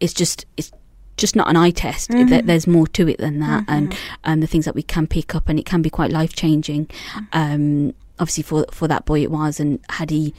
it's 0.00 0.14
just 0.14 0.46
it's 0.56 0.72
just 1.16 1.36
not 1.36 1.48
an 1.48 1.56
eye 1.56 1.70
test. 1.70 2.10
Mm-hmm. 2.10 2.46
There's 2.46 2.66
more 2.66 2.86
to 2.88 3.08
it 3.08 3.18
than 3.18 3.38
that, 3.40 3.62
mm-hmm. 3.62 3.72
and 3.72 3.96
um, 4.24 4.40
the 4.40 4.46
things 4.46 4.64
that 4.64 4.74
we 4.74 4.82
can 4.82 5.06
pick 5.06 5.34
up, 5.34 5.48
and 5.48 5.58
it 5.58 5.66
can 5.66 5.82
be 5.82 5.90
quite 5.90 6.10
life 6.10 6.34
changing. 6.34 6.86
Mm. 6.86 7.28
Um, 7.32 7.94
obviously, 8.18 8.42
for 8.42 8.64
for 8.72 8.88
that 8.88 9.04
boy, 9.04 9.22
it 9.22 9.30
was, 9.30 9.60
and 9.60 9.78
had 9.90 10.10
he 10.10 10.34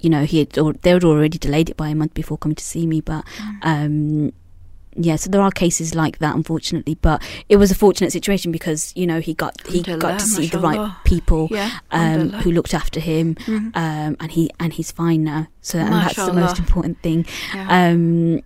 you 0.00 0.10
know, 0.10 0.24
he 0.24 0.40
had, 0.40 0.58
or 0.58 0.72
they 0.74 0.90
had 0.90 1.04
already 1.04 1.38
delayed 1.38 1.70
it 1.70 1.76
by 1.76 1.88
a 1.88 1.94
month 1.94 2.14
before 2.14 2.38
coming 2.38 2.56
to 2.56 2.64
see 2.64 2.86
me. 2.86 3.00
But 3.00 3.24
mm. 3.36 3.58
um, 3.62 4.32
yeah, 4.96 5.16
so 5.16 5.30
there 5.30 5.40
are 5.40 5.50
cases 5.50 5.94
like 5.94 6.18
that, 6.18 6.34
unfortunately. 6.34 6.96
But 6.96 7.22
it 7.48 7.56
was 7.56 7.70
a 7.70 7.74
fortunate 7.74 8.12
situation 8.12 8.52
because 8.52 8.92
you 8.96 9.06
know 9.06 9.20
he 9.20 9.34
got 9.34 9.66
he 9.66 9.82
got 9.82 10.20
to 10.20 10.26
see 10.26 10.46
the 10.46 10.58
right 10.58 10.94
people 11.04 11.48
yeah, 11.50 11.78
um, 11.90 12.30
who 12.30 12.52
looked 12.52 12.74
after 12.74 13.00
him, 13.00 13.34
mm-hmm. 13.36 13.68
um, 13.74 14.16
and 14.20 14.32
he 14.32 14.50
and 14.60 14.72
he's 14.72 14.90
fine 14.90 15.24
now. 15.24 15.48
So 15.62 15.78
and 15.78 15.92
that's 15.92 16.16
the 16.16 16.32
most 16.32 16.58
important 16.58 17.00
thing. 17.02 17.26
Yeah. 17.54 17.90
Um, 17.90 18.42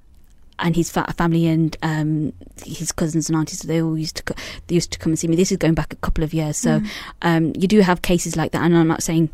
and 0.59 0.77
his 0.77 0.93
family 0.93 1.49
and 1.49 1.77
um, 1.83 2.33
his 2.65 2.93
cousins 2.93 3.29
and 3.29 3.37
aunties, 3.37 3.63
they 3.63 3.83
all 3.83 3.99
used 3.99 4.17
to 4.17 4.23
co- 4.23 4.43
they 4.67 4.77
used 4.77 4.93
to 4.93 4.99
come 4.99 5.11
and 5.13 5.19
see 5.19 5.27
me. 5.27 5.35
This 5.35 5.51
is 5.51 5.57
going 5.57 5.75
back 5.75 5.93
a 5.93 5.97
couple 5.97 6.23
of 6.23 6.33
years, 6.33 6.57
so 6.57 6.79
mm. 6.79 6.89
um, 7.23 7.53
you 7.59 7.67
do 7.67 7.81
have 7.81 8.03
cases 8.03 8.37
like 8.37 8.53
that. 8.53 8.63
And 8.63 8.77
I'm 8.77 8.87
not 8.87 9.03
saying, 9.03 9.31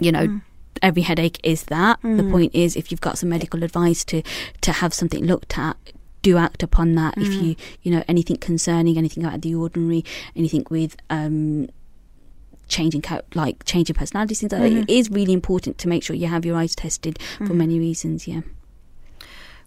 you 0.00 0.12
know, 0.12 0.26
mm 0.26 0.42
every 0.82 1.02
headache 1.02 1.38
is 1.42 1.64
that. 1.64 2.00
Mm. 2.02 2.16
The 2.16 2.30
point 2.30 2.54
is, 2.54 2.76
if 2.76 2.90
you've 2.90 3.00
got 3.00 3.18
some 3.18 3.28
medical 3.28 3.62
advice 3.62 4.04
to 4.06 4.22
to 4.60 4.72
have 4.72 4.94
something 4.94 5.24
looked 5.24 5.58
at, 5.58 5.76
do 6.22 6.36
act 6.36 6.62
upon 6.62 6.94
that. 6.94 7.16
Mm. 7.16 7.22
If 7.22 7.42
you 7.42 7.56
you 7.82 7.90
know 7.92 8.04
anything 8.08 8.36
concerning, 8.36 8.98
anything 8.98 9.24
out 9.24 9.34
of 9.34 9.42
the 9.42 9.54
ordinary, 9.54 10.04
anything 10.36 10.66
with 10.70 10.96
um, 11.10 11.68
changing 12.68 13.04
like 13.34 13.64
changing 13.64 13.94
personalities, 13.94 14.40
things 14.40 14.52
like 14.52 14.62
mm-hmm. 14.62 14.80
that, 14.80 14.90
it 14.90 14.92
is 14.92 15.10
really 15.10 15.32
important 15.32 15.78
to 15.78 15.88
make 15.88 16.02
sure 16.02 16.16
you 16.16 16.28
have 16.28 16.44
your 16.44 16.56
eyes 16.56 16.74
tested 16.74 17.18
mm. 17.38 17.46
for 17.46 17.54
many 17.54 17.78
reasons. 17.78 18.26
Yeah. 18.26 18.40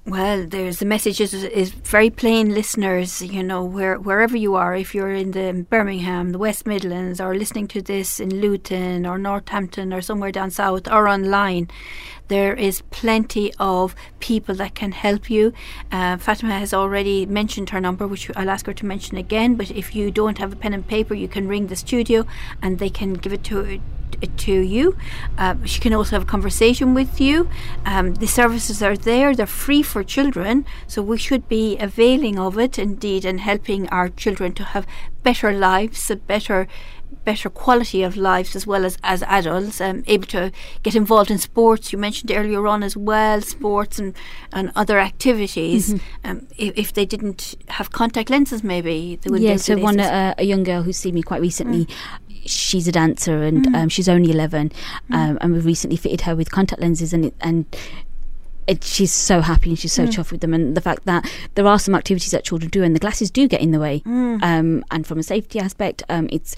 Well, 0.05 0.45
there's 0.45 0.79
the 0.79 0.85
message 0.85 1.21
is, 1.21 1.33
is 1.33 1.71
very 1.71 2.09
plain, 2.09 2.53
listeners. 2.53 3.21
You 3.21 3.41
know, 3.41 3.63
where 3.63 3.97
wherever 3.97 4.35
you 4.35 4.53
are, 4.55 4.75
if 4.75 4.93
you're 4.93 5.13
in 5.13 5.31
the 5.31 5.65
Birmingham, 5.69 6.33
the 6.33 6.37
West 6.37 6.67
Midlands, 6.67 7.21
or 7.21 7.33
listening 7.33 7.69
to 7.69 7.81
this 7.81 8.19
in 8.19 8.41
Luton 8.41 9.05
or 9.05 9.17
Northampton 9.17 9.93
or 9.93 10.01
somewhere 10.01 10.33
down 10.33 10.51
south 10.51 10.89
or 10.89 11.07
online, 11.07 11.69
there 12.27 12.53
is 12.53 12.81
plenty 12.91 13.53
of 13.59 13.95
people 14.19 14.55
that 14.55 14.75
can 14.75 14.91
help 14.91 15.29
you. 15.29 15.53
Uh, 15.89 16.17
Fatima 16.17 16.59
has 16.59 16.73
already 16.73 17.25
mentioned 17.25 17.69
her 17.69 17.79
number, 17.79 18.05
which 18.05 18.29
I'll 18.35 18.49
ask 18.49 18.65
her 18.65 18.73
to 18.73 18.85
mention 18.85 19.15
again. 19.15 19.55
But 19.55 19.71
if 19.71 19.95
you 19.95 20.11
don't 20.11 20.37
have 20.37 20.51
a 20.51 20.57
pen 20.57 20.73
and 20.73 20.85
paper, 20.85 21.13
you 21.13 21.29
can 21.29 21.47
ring 21.47 21.67
the 21.67 21.77
studio 21.77 22.25
and 22.61 22.77
they 22.77 22.89
can 22.89 23.13
give 23.13 23.31
it 23.31 23.45
to 23.45 23.79
to 24.37 24.53
you. 24.53 24.97
Uh, 25.37 25.55
she 25.65 25.79
can 25.79 25.93
also 25.93 26.15
have 26.15 26.23
a 26.23 26.25
conversation 26.25 26.93
with 26.93 27.19
you. 27.19 27.49
Um, 27.85 28.15
the 28.15 28.27
services 28.27 28.81
are 28.81 28.97
there, 28.97 29.35
they're 29.35 29.45
free 29.45 29.81
for 29.81 30.03
children, 30.03 30.65
so 30.87 31.01
we 31.01 31.17
should 31.17 31.47
be 31.47 31.77
availing 31.77 32.39
of 32.39 32.57
it 32.57 32.77
indeed 32.79 33.25
and 33.25 33.39
helping 33.39 33.89
our 33.89 34.09
children 34.09 34.53
to 34.53 34.63
have 34.63 34.85
better 35.23 35.51
lives, 35.51 36.09
a 36.11 36.15
better 36.15 36.67
better 37.23 37.49
quality 37.49 38.03
of 38.03 38.17
lives 38.17 38.55
as 38.55 38.67
well 38.67 38.83
as 38.85 38.97
as 39.03 39.23
adults 39.23 39.79
um, 39.79 40.03
able 40.07 40.25
to 40.25 40.51
get 40.81 40.95
involved 40.95 41.31
in 41.31 41.37
sports 41.37 41.93
you 41.93 41.97
mentioned 41.97 42.31
earlier 42.31 42.67
on 42.67 42.83
as 42.83 42.97
well 42.97 43.41
sports 43.41 43.99
and, 43.99 44.15
and 44.51 44.71
other 44.75 44.99
activities 44.99 45.93
mm-hmm. 45.93 46.29
um, 46.29 46.47
if, 46.57 46.77
if, 46.77 46.93
they 46.93 47.05
didn't 47.05 47.55
have 47.69 47.91
contact 47.91 48.29
lenses 48.29 48.63
maybe 48.63 49.17
they 49.21 49.29
would 49.29 49.41
yeah 49.41 49.55
so 49.55 49.77
one 49.77 49.99
uh, 49.99 50.33
a 50.37 50.43
young 50.43 50.63
girl 50.63 50.83
who's 50.83 50.97
seen 50.97 51.13
me 51.13 51.21
quite 51.21 51.41
recently 51.41 51.85
mm 51.85 51.93
she's 52.45 52.87
a 52.87 52.91
dancer 52.91 53.43
and 53.43 53.65
mm. 53.65 53.75
um, 53.75 53.89
she's 53.89 54.09
only 54.09 54.31
11 54.31 54.69
mm. 54.69 55.15
um, 55.15 55.37
and 55.41 55.53
we've 55.53 55.65
recently 55.65 55.97
fitted 55.97 56.21
her 56.21 56.35
with 56.35 56.51
contact 56.51 56.81
lenses 56.81 57.13
and 57.13 57.25
it, 57.25 57.33
and 57.41 57.65
it, 58.67 58.83
she's 58.83 59.11
so 59.11 59.41
happy 59.41 59.69
and 59.69 59.79
she's 59.79 59.93
so 59.93 60.05
mm. 60.05 60.09
chuffed 60.09 60.31
with 60.31 60.41
them 60.41 60.53
and 60.53 60.75
the 60.75 60.81
fact 60.81 61.05
that 61.05 61.29
there 61.55 61.67
are 61.67 61.79
some 61.79 61.95
activities 61.95 62.31
that 62.31 62.43
children 62.43 62.69
do 62.69 62.83
and 62.83 62.95
the 62.95 62.99
glasses 62.99 63.29
do 63.29 63.47
get 63.47 63.61
in 63.61 63.71
the 63.71 63.79
way 63.79 64.01
mm. 64.01 64.41
um, 64.43 64.83
and 64.91 65.05
from 65.05 65.19
a 65.19 65.23
safety 65.23 65.59
aspect 65.59 66.03
um, 66.09 66.27
it's 66.31 66.55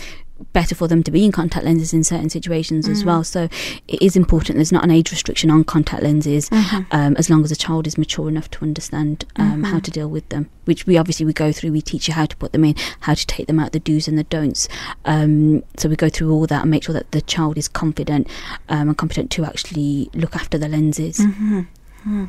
better 0.53 0.75
for 0.75 0.87
them 0.87 1.03
to 1.03 1.11
be 1.11 1.23
in 1.23 1.31
contact 1.31 1.65
lenses 1.65 1.93
in 1.93 2.03
certain 2.03 2.29
situations 2.29 2.87
mm. 2.87 2.91
as 2.91 3.05
well. 3.05 3.23
So 3.23 3.47
it 3.87 4.01
is 4.01 4.15
important. 4.15 4.57
There's 4.57 4.71
not 4.71 4.83
an 4.83 4.91
age 4.91 5.11
restriction 5.11 5.49
on 5.49 5.63
contact 5.63 6.03
lenses 6.03 6.49
mm-hmm. 6.49 6.83
um, 6.91 7.15
as 7.17 7.29
long 7.29 7.43
as 7.43 7.51
a 7.51 7.55
child 7.55 7.87
is 7.87 7.97
mature 7.97 8.27
enough 8.27 8.49
to 8.51 8.63
understand 8.63 9.25
um, 9.37 9.51
mm-hmm. 9.51 9.63
how 9.65 9.79
to 9.79 9.91
deal 9.91 10.09
with 10.09 10.27
them. 10.29 10.49
Which 10.65 10.85
we 10.85 10.97
obviously 10.97 11.25
we 11.25 11.33
go 11.33 11.51
through. 11.51 11.71
We 11.71 11.81
teach 11.81 12.07
you 12.07 12.13
how 12.13 12.25
to 12.25 12.35
put 12.37 12.51
them 12.51 12.65
in, 12.65 12.75
how 13.01 13.13
to 13.13 13.25
take 13.25 13.47
them 13.47 13.59
out, 13.59 13.71
the 13.71 13.79
do's 13.79 14.07
and 14.07 14.17
the 14.17 14.23
don'ts. 14.23 14.67
Um, 15.05 15.63
so 15.77 15.87
we 15.87 15.95
go 15.95 16.09
through 16.09 16.31
all 16.31 16.47
that 16.47 16.63
and 16.63 16.71
make 16.71 16.83
sure 16.83 16.93
that 16.93 17.11
the 17.11 17.21
child 17.21 17.57
is 17.57 17.67
confident 17.67 18.27
um, 18.69 18.89
and 18.89 18.97
competent 18.97 19.31
to 19.31 19.45
actually 19.45 20.09
look 20.13 20.35
after 20.35 20.57
the 20.57 20.67
lenses. 20.67 21.19
Mm-hmm. 21.19 21.59
mm-hmm. 21.59 22.25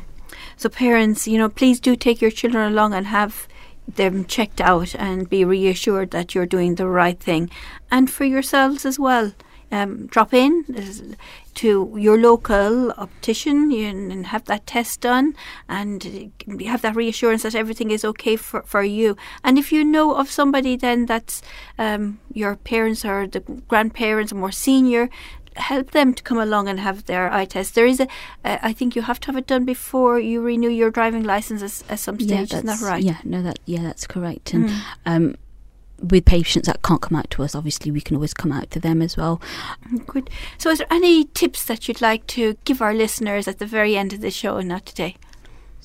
So 0.55 0.69
parents, 0.69 1.27
you 1.27 1.37
know, 1.37 1.49
please 1.49 1.79
do 1.79 1.95
take 1.95 2.21
your 2.21 2.31
children 2.31 2.71
along 2.71 2.93
and 2.93 3.07
have 3.07 3.47
them 3.87 4.25
checked 4.25 4.61
out 4.61 4.95
and 4.95 5.29
be 5.29 5.45
reassured 5.45 6.11
that 6.11 6.35
you're 6.35 6.45
doing 6.45 6.75
the 6.75 6.87
right 6.87 7.19
thing. 7.19 7.49
And 7.89 8.09
for 8.09 8.25
yourselves 8.25 8.85
as 8.85 8.99
well. 8.99 9.33
Um, 9.69 10.07
drop 10.07 10.33
in 10.33 11.17
to 11.55 11.93
your 11.97 12.17
local 12.17 12.91
optician 12.91 13.69
and 13.73 14.27
have 14.27 14.45
that 14.45 14.65
test 14.65 15.01
done 15.01 15.35
and 15.67 16.31
have 16.65 16.81
that 16.83 16.95
reassurance 16.95 17.43
that 17.43 17.53
everything 17.53 17.91
is 17.91 18.05
okay 18.05 18.37
for, 18.37 18.61
for 18.61 18.81
you. 18.81 19.17
And 19.43 19.57
if 19.57 19.73
you 19.73 19.83
know 19.83 20.13
of 20.15 20.31
somebody 20.31 20.77
then 20.77 21.05
that's 21.05 21.41
um, 21.77 22.19
your 22.31 22.55
parents 22.55 23.03
or 23.03 23.27
the 23.27 23.41
grandparents 23.41 24.31
or 24.31 24.35
more 24.35 24.53
senior, 24.53 25.09
help 25.57 25.91
them 25.91 26.13
to 26.13 26.23
come 26.23 26.37
along 26.37 26.67
and 26.67 26.79
have 26.79 27.05
their 27.05 27.31
eye 27.31 27.45
test. 27.45 27.75
There 27.75 27.85
is 27.85 27.99
a, 27.99 28.07
uh, 28.43 28.57
I 28.61 28.73
think 28.73 28.95
you 28.95 29.01
have 29.03 29.19
to 29.21 29.27
have 29.27 29.37
it 29.37 29.47
done 29.47 29.65
before 29.65 30.19
you 30.19 30.41
renew 30.41 30.69
your 30.69 30.91
driving 30.91 31.23
license 31.23 31.83
at, 31.89 31.99
some 31.99 32.19
stage. 32.19 32.51
Yeah, 32.51 32.57
Isn't 32.57 32.65
that 32.65 32.81
right? 32.81 33.03
Yeah, 33.03 33.17
no, 33.23 33.41
that 33.41 33.59
yeah, 33.65 33.81
that's 33.81 34.07
correct. 34.07 34.53
And 34.53 34.69
mm. 34.69 34.81
um, 35.05 35.35
with 35.99 36.25
patients 36.25 36.67
that 36.67 36.81
can't 36.83 37.01
come 37.01 37.17
out 37.17 37.29
to 37.31 37.43
us, 37.43 37.55
obviously 37.55 37.91
we 37.91 38.01
can 38.01 38.15
always 38.15 38.33
come 38.33 38.51
out 38.51 38.69
to 38.71 38.79
them 38.79 39.01
as 39.01 39.17
well. 39.17 39.41
Good. 40.05 40.29
So, 40.57 40.69
is 40.69 40.79
there 40.79 40.87
any 40.91 41.25
tips 41.25 41.65
that 41.65 41.87
you'd 41.87 42.01
like 42.01 42.27
to 42.27 42.55
give 42.65 42.81
our 42.81 42.93
listeners 42.93 43.47
at 43.47 43.59
the 43.59 43.65
very 43.65 43.95
end 43.95 44.13
of 44.13 44.21
the 44.21 44.31
show, 44.31 44.57
and 44.57 44.69
not 44.69 44.85
today? 44.85 45.17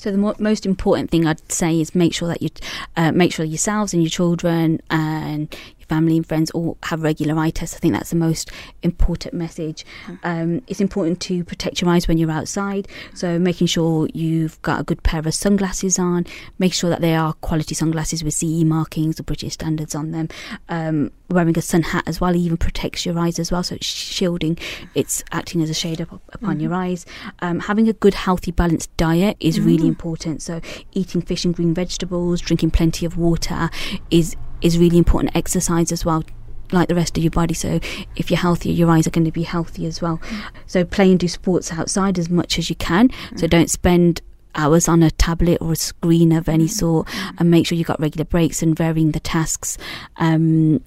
So 0.03 0.11
the 0.11 0.19
mo- 0.19 0.35
most 0.41 0.67
important 0.67 1.11
thing 1.11 1.27
I'd 1.27 1.53
say 1.53 1.81
is 1.81 1.95
make 1.95 2.13
sure 2.13 2.27
that 2.27 2.43
you 2.43 2.49
uh, 2.97 3.13
make 3.13 3.33
sure 3.33 3.45
yourselves 3.45 3.95
and 3.95 4.03
your 4.03 4.11
children 4.11 4.81
and 4.91 5.55
family 5.93 6.17
and 6.17 6.27
friends 6.27 6.51
all 6.53 6.79
have 6.85 7.03
regular 7.03 7.39
eye 7.39 7.51
tests. 7.51 7.77
I 7.77 7.79
think 7.79 7.93
that's 7.93 8.09
the 8.09 8.17
most 8.17 8.51
important 8.83 9.35
message. 9.35 9.85
Mm. 10.07 10.19
Um, 10.23 10.63
it's 10.67 10.81
important 10.81 11.21
to 11.29 11.45
protect 11.45 11.83
your 11.83 11.91
eyes 11.91 12.09
when 12.09 12.17
you're 12.17 12.31
outside. 12.31 12.89
So 13.13 13.39
making 13.39 13.67
sure 13.67 14.09
you've 14.15 14.61
got 14.63 14.81
a 14.81 14.85
good 14.85 15.03
pair 15.03 15.21
of 15.21 15.35
sunglasses 15.35 15.99
on, 15.99 16.27
make 16.59 16.73
sure 16.73 16.89
that 16.89 17.03
they 17.03 17.15
are 17.15 17.35
quality 17.35 17.75
sunglasses 17.75 18.25
with 18.25 18.33
CE 18.33 18.65
markings 18.65 19.21
or 19.21 19.25
British 19.25 19.53
standards 19.53 19.95
on 19.95 20.13
them. 20.13 20.29
Um, 20.71 21.11
wearing 21.29 21.57
a 21.59 21.63
sun 21.63 21.83
hat 21.83 22.05
as 22.07 22.21
well 22.21 22.35
even 22.37 22.57
protects 22.57 23.05
your 23.05 23.19
eyes 23.19 23.39
as 23.39 23.53
well. 23.53 23.63
So 23.63 23.75
it's 23.75 23.87
shielding, 23.87 24.57
it's 24.95 25.23
acting 25.31 25.61
as 25.63 25.69
a 25.69 25.75
shade 25.75 26.01
up, 26.01 26.11
upon 26.33 26.55
mm-hmm. 26.55 26.61
your 26.61 26.75
eyes. 26.75 27.05
Um, 27.41 27.61
having 27.61 27.87
a 27.89 27.93
good, 27.93 28.15
healthy, 28.15 28.51
balanced 28.51 28.95
diet 28.97 29.37
is 29.41 29.59
mm. 29.59 29.67
really 29.67 29.89
important. 29.89 30.41
So 30.41 30.63
eating 30.93 31.21
fish 31.21 31.45
and 31.45 31.55
green 31.55 31.75
vegetables, 31.75 32.41
drinking 32.41 32.71
plenty 32.71 33.05
of 33.05 33.19
water 33.19 33.69
is 34.11 34.37
is 34.63 34.79
really 34.79 34.99
important. 34.99 35.37
Exercise 35.37 35.93
as 35.93 36.05
well 36.05 36.25
like 36.73 36.89
the 36.89 36.95
rest 36.95 37.17
of 37.17 37.23
your 37.23 37.31
body. 37.31 37.55
So 37.55 37.81
if 38.17 38.31
you're 38.31 38.39
healthier, 38.39 38.73
your 38.73 38.91
eyes 38.91 39.07
are 39.07 39.11
going 39.11 39.25
to 39.25 39.33
be 39.33 39.43
healthy 39.43 39.87
as 39.87 40.01
well. 40.01 40.19
Mm. 40.19 40.45
So 40.67 40.85
play 40.85 41.11
and 41.11 41.21
do 41.21 41.29
sports 41.29 41.73
outside 41.73 42.19
as 42.19 42.31
much 42.31 42.59
as 42.59 42.71
you 42.71 42.77
can. 42.77 43.09
Mm. 43.09 43.41
So 43.41 43.47
don't 43.47 43.71
spend 43.71 44.23
hours 44.55 44.89
on 44.89 45.03
a 45.03 45.11
tablet 45.11 45.59
or 45.61 45.73
a 45.73 45.77
screen 45.77 46.33
of 46.33 46.49
any 46.49 46.67
mm. 46.67 46.71
sort, 46.71 47.09
and 47.39 47.51
make 47.51 47.67
sure 47.67 47.77
you 47.77 47.85
got 47.85 48.01
regular 48.01 48.25
breaks 48.25 48.63
and 48.63 48.77
varying 48.77 49.13
the 49.13 49.21
tasks. 49.21 49.79
Um, 50.17 50.83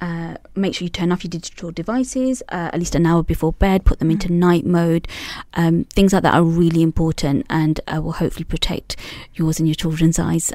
uh, 0.00 0.36
make 0.56 0.74
sure 0.74 0.84
you 0.84 0.88
turn 0.88 1.12
off 1.12 1.22
your 1.22 1.28
digital 1.28 1.70
devices 1.70 2.42
uh, 2.48 2.70
at 2.72 2.78
least 2.80 2.96
an 2.96 3.06
hour 3.06 3.22
before 3.22 3.52
bed, 3.52 3.84
put 3.84 4.00
them 4.00 4.10
into 4.10 4.28
mm. 4.28 4.32
night 4.32 4.66
mode. 4.66 5.06
Um, 5.54 5.84
things 5.84 6.12
like 6.12 6.24
that 6.24 6.34
are 6.34 6.42
really 6.42 6.82
important 6.82 7.46
and 7.48 7.80
uh, 7.86 8.02
will 8.02 8.12
hopefully 8.12 8.44
protect 8.44 8.96
yours 9.34 9.60
and 9.60 9.68
your 9.68 9.76
children's 9.76 10.18
eyes. 10.18 10.52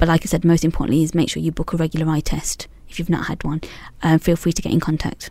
But 0.00 0.08
like 0.08 0.22
I 0.22 0.26
said, 0.26 0.46
most 0.46 0.64
importantly 0.64 1.04
is 1.04 1.14
make 1.14 1.28
sure 1.28 1.42
you 1.42 1.52
book 1.52 1.74
a 1.74 1.76
regular 1.76 2.10
eye 2.10 2.20
test 2.20 2.66
if 2.88 2.98
you've 2.98 3.10
not 3.10 3.26
had 3.26 3.44
one. 3.44 3.60
Uh, 4.02 4.16
feel 4.16 4.34
free 4.34 4.52
to 4.52 4.62
get 4.62 4.72
in 4.72 4.80
contact. 4.80 5.30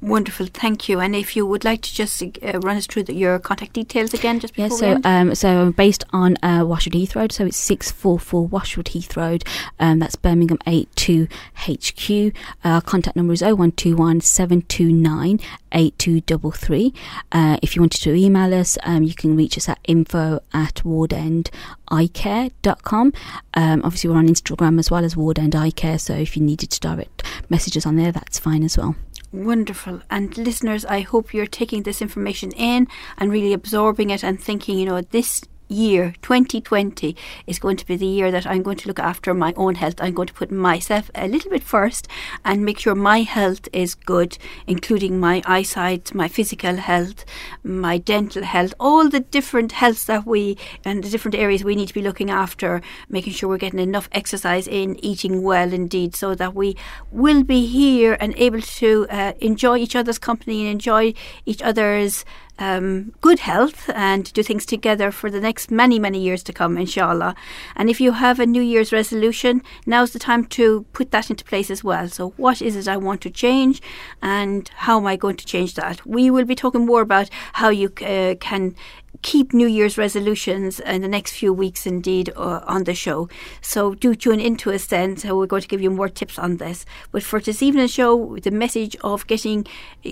Wonderful, 0.00 0.46
thank 0.46 0.88
you. 0.88 1.00
And 1.00 1.14
if 1.14 1.36
you 1.36 1.46
would 1.46 1.64
like 1.64 1.82
to 1.82 1.94
just 1.94 2.22
uh, 2.22 2.60
run 2.60 2.76
us 2.76 2.86
through 2.86 3.04
the, 3.04 3.14
your 3.14 3.38
contact 3.38 3.72
details 3.72 4.12
again, 4.14 4.40
just 4.40 4.56
yeah. 4.56 4.68
So, 4.68 5.00
um, 5.04 5.34
so 5.34 5.72
based 5.72 6.04
on 6.12 6.36
uh, 6.42 6.64
Washwood 6.64 6.94
Heath 6.94 7.16
Road, 7.16 7.32
so 7.32 7.46
it's 7.46 7.56
six 7.56 7.90
four 7.90 8.18
four 8.18 8.46
Washwood 8.46 8.88
Heath 8.88 9.16
Road. 9.16 9.44
Um, 9.78 9.98
that's 9.98 10.16
Birmingham 10.16 10.58
eight 10.66 10.94
two 10.96 11.28
HQ. 11.56 12.32
Uh, 12.62 12.80
contact 12.80 13.16
number 13.16 13.32
is 13.32 13.40
0121 13.40 14.20
729 14.20 15.40
8233. 15.72 16.92
Uh, 17.32 17.56
if 17.62 17.74
you 17.74 17.82
wanted 17.82 18.02
to 18.02 18.14
email 18.14 18.54
us, 18.54 18.78
um, 18.84 19.02
you 19.02 19.14
can 19.14 19.36
reach 19.36 19.56
us 19.56 19.68
at 19.68 19.78
info 19.84 20.40
at 20.52 20.74
wardendeyecare.com. 20.84 23.12
Um, 23.54 23.82
obviously, 23.84 24.10
we're 24.10 24.16
on 24.16 24.28
Instagram 24.28 24.78
as 24.78 24.90
well 24.90 25.04
as 25.04 25.16
Ward 25.16 25.38
End 25.38 25.56
Eye 25.56 25.70
Care, 25.70 25.98
so 25.98 26.14
if 26.14 26.36
you 26.36 26.42
needed 26.42 26.70
to 26.70 26.80
direct 26.80 27.22
messages 27.48 27.86
on 27.86 27.96
there, 27.96 28.12
that's 28.12 28.38
fine 28.38 28.62
as 28.62 28.76
well. 28.78 28.94
Wonderful. 29.34 30.00
And 30.10 30.38
listeners, 30.38 30.84
I 30.84 31.00
hope 31.00 31.34
you're 31.34 31.44
taking 31.44 31.82
this 31.82 32.00
information 32.00 32.52
in 32.52 32.86
and 33.18 33.32
really 33.32 33.52
absorbing 33.52 34.10
it 34.10 34.22
and 34.22 34.40
thinking, 34.40 34.78
you 34.78 34.86
know, 34.86 35.00
this 35.00 35.42
year 35.68 36.14
2020 36.22 37.16
is 37.46 37.58
going 37.58 37.76
to 37.76 37.86
be 37.86 37.96
the 37.96 38.06
year 38.06 38.30
that 38.30 38.46
I'm 38.46 38.62
going 38.62 38.76
to 38.78 38.88
look 38.88 38.98
after 38.98 39.34
my 39.34 39.52
own 39.56 39.76
health. 39.76 39.94
I'm 39.98 40.14
going 40.14 40.28
to 40.28 40.34
put 40.34 40.50
myself 40.50 41.10
a 41.14 41.28
little 41.28 41.50
bit 41.50 41.62
first 41.62 42.08
and 42.44 42.64
make 42.64 42.78
sure 42.78 42.94
my 42.94 43.22
health 43.22 43.68
is 43.72 43.94
good, 43.94 44.38
including 44.66 45.18
my 45.18 45.42
eyesight, 45.46 46.14
my 46.14 46.28
physical 46.28 46.76
health, 46.76 47.24
my 47.62 47.98
dental 47.98 48.42
health, 48.42 48.74
all 48.78 49.08
the 49.08 49.20
different 49.20 49.72
healths 49.72 50.04
that 50.04 50.26
we 50.26 50.56
and 50.84 51.02
the 51.02 51.10
different 51.10 51.34
areas 51.34 51.64
we 51.64 51.76
need 51.76 51.88
to 51.88 51.94
be 51.94 52.02
looking 52.02 52.30
after, 52.30 52.82
making 53.08 53.32
sure 53.32 53.48
we're 53.48 53.58
getting 53.58 53.80
enough 53.80 54.08
exercise 54.12 54.68
in, 54.68 55.02
eating 55.04 55.42
well 55.42 55.72
indeed, 55.72 56.14
so 56.14 56.34
that 56.34 56.54
we 56.54 56.76
will 57.10 57.42
be 57.42 57.66
here 57.66 58.16
and 58.20 58.34
able 58.36 58.60
to 58.60 59.06
uh, 59.10 59.32
enjoy 59.40 59.78
each 59.78 59.96
other's 59.96 60.18
company 60.18 60.62
and 60.62 60.70
enjoy 60.70 61.14
each 61.46 61.62
other's 61.62 62.24
um, 62.58 63.12
good 63.20 63.40
health 63.40 63.90
and 63.94 64.32
do 64.32 64.42
things 64.42 64.64
together 64.64 65.10
for 65.10 65.30
the 65.30 65.40
next 65.40 65.70
many, 65.70 65.98
many 65.98 66.20
years 66.20 66.42
to 66.44 66.52
come, 66.52 66.78
inshallah. 66.78 67.34
And 67.76 67.90
if 67.90 68.00
you 68.00 68.12
have 68.12 68.38
a 68.38 68.46
New 68.46 68.62
Year's 68.62 68.92
resolution, 68.92 69.62
now's 69.86 70.12
the 70.12 70.18
time 70.18 70.44
to 70.46 70.84
put 70.92 71.10
that 71.10 71.30
into 71.30 71.44
place 71.44 71.70
as 71.70 71.82
well. 71.82 72.08
So, 72.08 72.30
what 72.36 72.62
is 72.62 72.76
it 72.76 72.88
I 72.88 72.96
want 72.96 73.20
to 73.22 73.30
change 73.30 73.82
and 74.22 74.70
how 74.76 74.98
am 74.98 75.06
I 75.06 75.16
going 75.16 75.36
to 75.36 75.46
change 75.46 75.74
that? 75.74 76.06
We 76.06 76.30
will 76.30 76.44
be 76.44 76.54
talking 76.54 76.86
more 76.86 77.00
about 77.00 77.28
how 77.54 77.70
you 77.70 77.92
uh, 78.02 78.36
can 78.40 78.74
keep 79.22 79.52
New 79.52 79.66
Year's 79.66 79.96
resolutions 79.98 80.80
in 80.80 81.02
the 81.02 81.08
next 81.08 81.32
few 81.32 81.52
weeks, 81.52 81.86
indeed, 81.86 82.30
uh, 82.36 82.60
on 82.66 82.84
the 82.84 82.94
show. 82.94 83.28
So 83.60 83.94
do 83.94 84.14
tune 84.14 84.40
into 84.40 84.72
us 84.72 84.86
then. 84.86 85.16
So 85.16 85.36
we're 85.36 85.46
going 85.46 85.62
to 85.62 85.68
give 85.68 85.82
you 85.82 85.90
more 85.90 86.08
tips 86.08 86.38
on 86.38 86.56
this. 86.58 86.84
But 87.12 87.22
for 87.22 87.40
this 87.40 87.62
evening's 87.62 87.92
show, 87.92 88.38
the 88.38 88.50
message 88.50 88.96
of 89.02 89.26
getting 89.26 89.66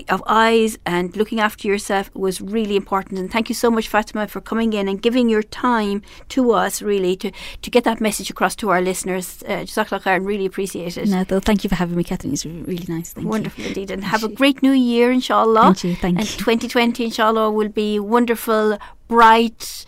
of 0.09 0.23
eyes 0.27 0.77
and 0.85 1.15
looking 1.15 1.39
after 1.39 1.67
yourself 1.67 2.09
was 2.15 2.41
really 2.41 2.75
important. 2.75 3.19
And 3.19 3.31
thank 3.31 3.49
you 3.49 3.55
so 3.55 3.69
much, 3.69 3.87
Fatima, 3.87 4.27
for 4.27 4.41
coming 4.41 4.73
in 4.73 4.87
and 4.87 5.01
giving 5.01 5.29
your 5.29 5.43
time 5.43 6.01
to 6.29 6.51
us, 6.51 6.81
really, 6.81 7.15
to, 7.17 7.31
to 7.61 7.69
get 7.69 7.83
that 7.83 8.01
message 8.01 8.29
across 8.29 8.55
to 8.57 8.69
our 8.69 8.81
listeners. 8.81 9.43
Uh, 9.47 9.65
and 10.05 10.25
really 10.25 10.45
appreciate 10.45 10.97
it. 10.97 11.09
No, 11.09 11.23
thank 11.39 11.63
you 11.63 11.69
for 11.69 11.75
having 11.75 11.95
me, 11.95 12.03
Catherine. 12.03 12.33
It's 12.33 12.45
really 12.45 12.85
nice. 12.87 13.13
Thank 13.13 13.27
Wonderful 13.27 13.63
you. 13.63 13.69
indeed. 13.69 13.91
And 13.91 14.03
have 14.03 14.23
a 14.23 14.29
great 14.29 14.61
new 14.61 14.71
year, 14.71 15.11
inshallah. 15.11 15.61
Thank 15.61 15.83
you. 15.83 15.95
Thank 15.95 16.19
and 16.19 16.29
you. 16.29 16.37
2020, 16.37 17.05
inshallah, 17.05 17.51
will 17.51 17.69
be 17.69 17.99
wonderful 17.99 18.77
bright 19.07 19.85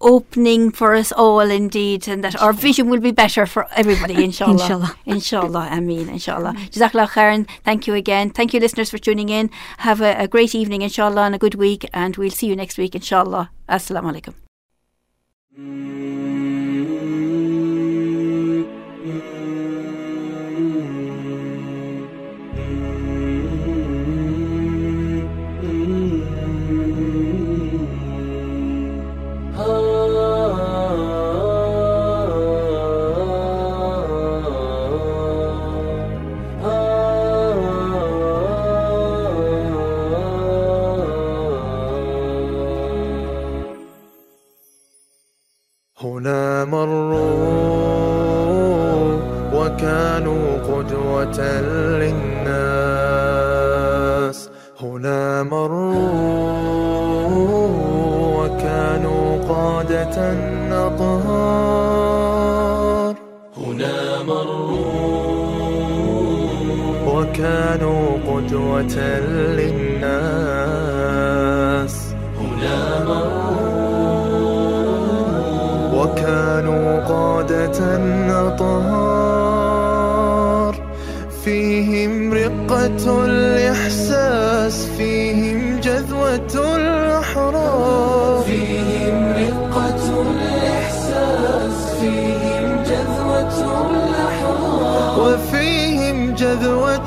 opening 0.00 0.70
for 0.70 0.94
us 0.94 1.10
all 1.12 1.40
indeed 1.40 2.06
and 2.06 2.22
that 2.22 2.40
our 2.40 2.52
vision 2.52 2.88
will 2.88 3.00
be 3.00 3.10
better 3.10 3.46
for 3.46 3.66
everybody 3.74 4.22
inshallah. 4.28 4.52
Inshallah. 4.54 4.96
Inshallah 5.06 5.68
ameen 5.72 6.08
inshallah. 6.08 6.54
Jazakallah 6.70 7.08
khairan. 7.08 7.48
Thank 7.64 7.86
you 7.86 7.94
again. 7.94 8.30
Thank 8.30 8.54
you 8.54 8.60
listeners 8.60 8.90
for 8.90 8.98
tuning 8.98 9.28
in. 9.28 9.50
Have 9.78 10.00
a, 10.00 10.14
a 10.18 10.28
great 10.28 10.54
evening 10.54 10.82
inshallah 10.82 11.22
and 11.22 11.34
a 11.34 11.38
good 11.38 11.56
week 11.56 11.88
and 11.92 12.16
we'll 12.16 12.30
see 12.30 12.46
you 12.46 12.56
next 12.56 12.78
week 12.78 12.94
inshallah. 12.94 13.50
Assalamu 13.68 14.12
alaikum 14.14 14.34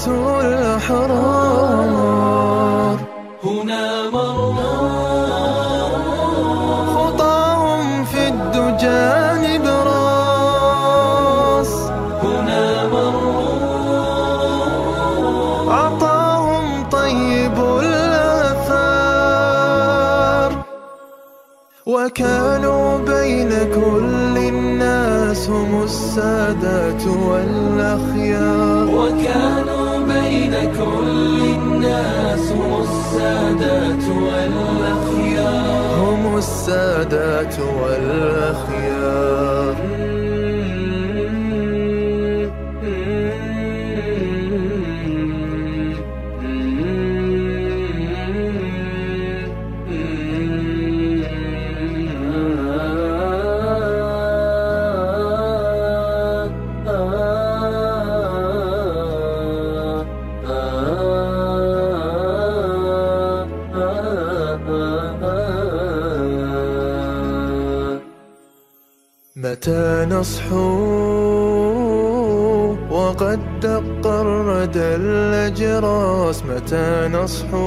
الأحرار 0.08 1.42
هنا 3.44 4.10
مروا 4.10 4.54
خطاهم 6.96 8.06
في 8.06 8.28
الدجال 8.28 9.22
وكانوا 21.86 22.98
بين 22.98 23.50
كل 23.50 24.38
الناس 24.38 25.50
هم 25.50 25.84
السادات 25.84 27.08
والأخيار. 27.08 28.88
وكانوا 28.88 29.81
بين 30.08 30.54
كل 30.74 31.38
الناس 31.42 32.52
هم 32.52 32.72
السادات 32.82 34.04
والأخيار. 34.24 35.96
هم 36.00 36.24
السادات 36.38 37.56
والأخيار. 37.60 38.82
نصحو 70.22 70.68
وقد 72.92 73.66
الردى 74.06 74.96
الأجراس 74.96 76.44
متى 76.44 77.10
نصحو 77.14 77.58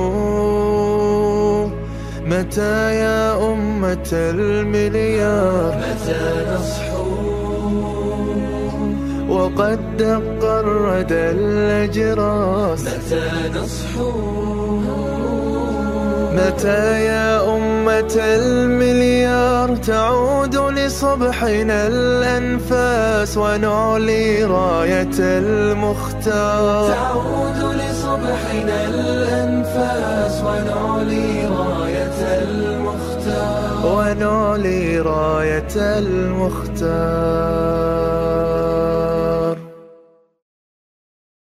متى 2.26 2.94
يا 2.94 3.52
أمة 3.52 4.10
المليار؟ 4.12 5.76
متى 5.76 6.46
نصحو 6.54 7.04
وقد 9.28 10.02
الردى 10.42 11.30
الأجراس 11.30 12.82
متى 12.82 13.58
نصحو 13.58 14.63
متى 16.34 17.04
يا 17.04 17.56
أمة 17.56 18.14
المليار 18.16 19.76
تعود 19.76 20.56
لصبحنا 20.56 21.86
الأنفاس 21.86 23.36
ونعلي 23.36 24.44
راية 24.44 25.16
المختار؟ 25.20 26.88
تعود 26.88 27.74
لصبحنا 27.74 28.84
الأنفاس 28.88 30.42
ونعلي 30.42 31.46
راية 31.46 32.18
المختار. 32.42 33.86
ونعلي 33.86 35.00
راية 35.00 35.74
المختار. 35.76 36.94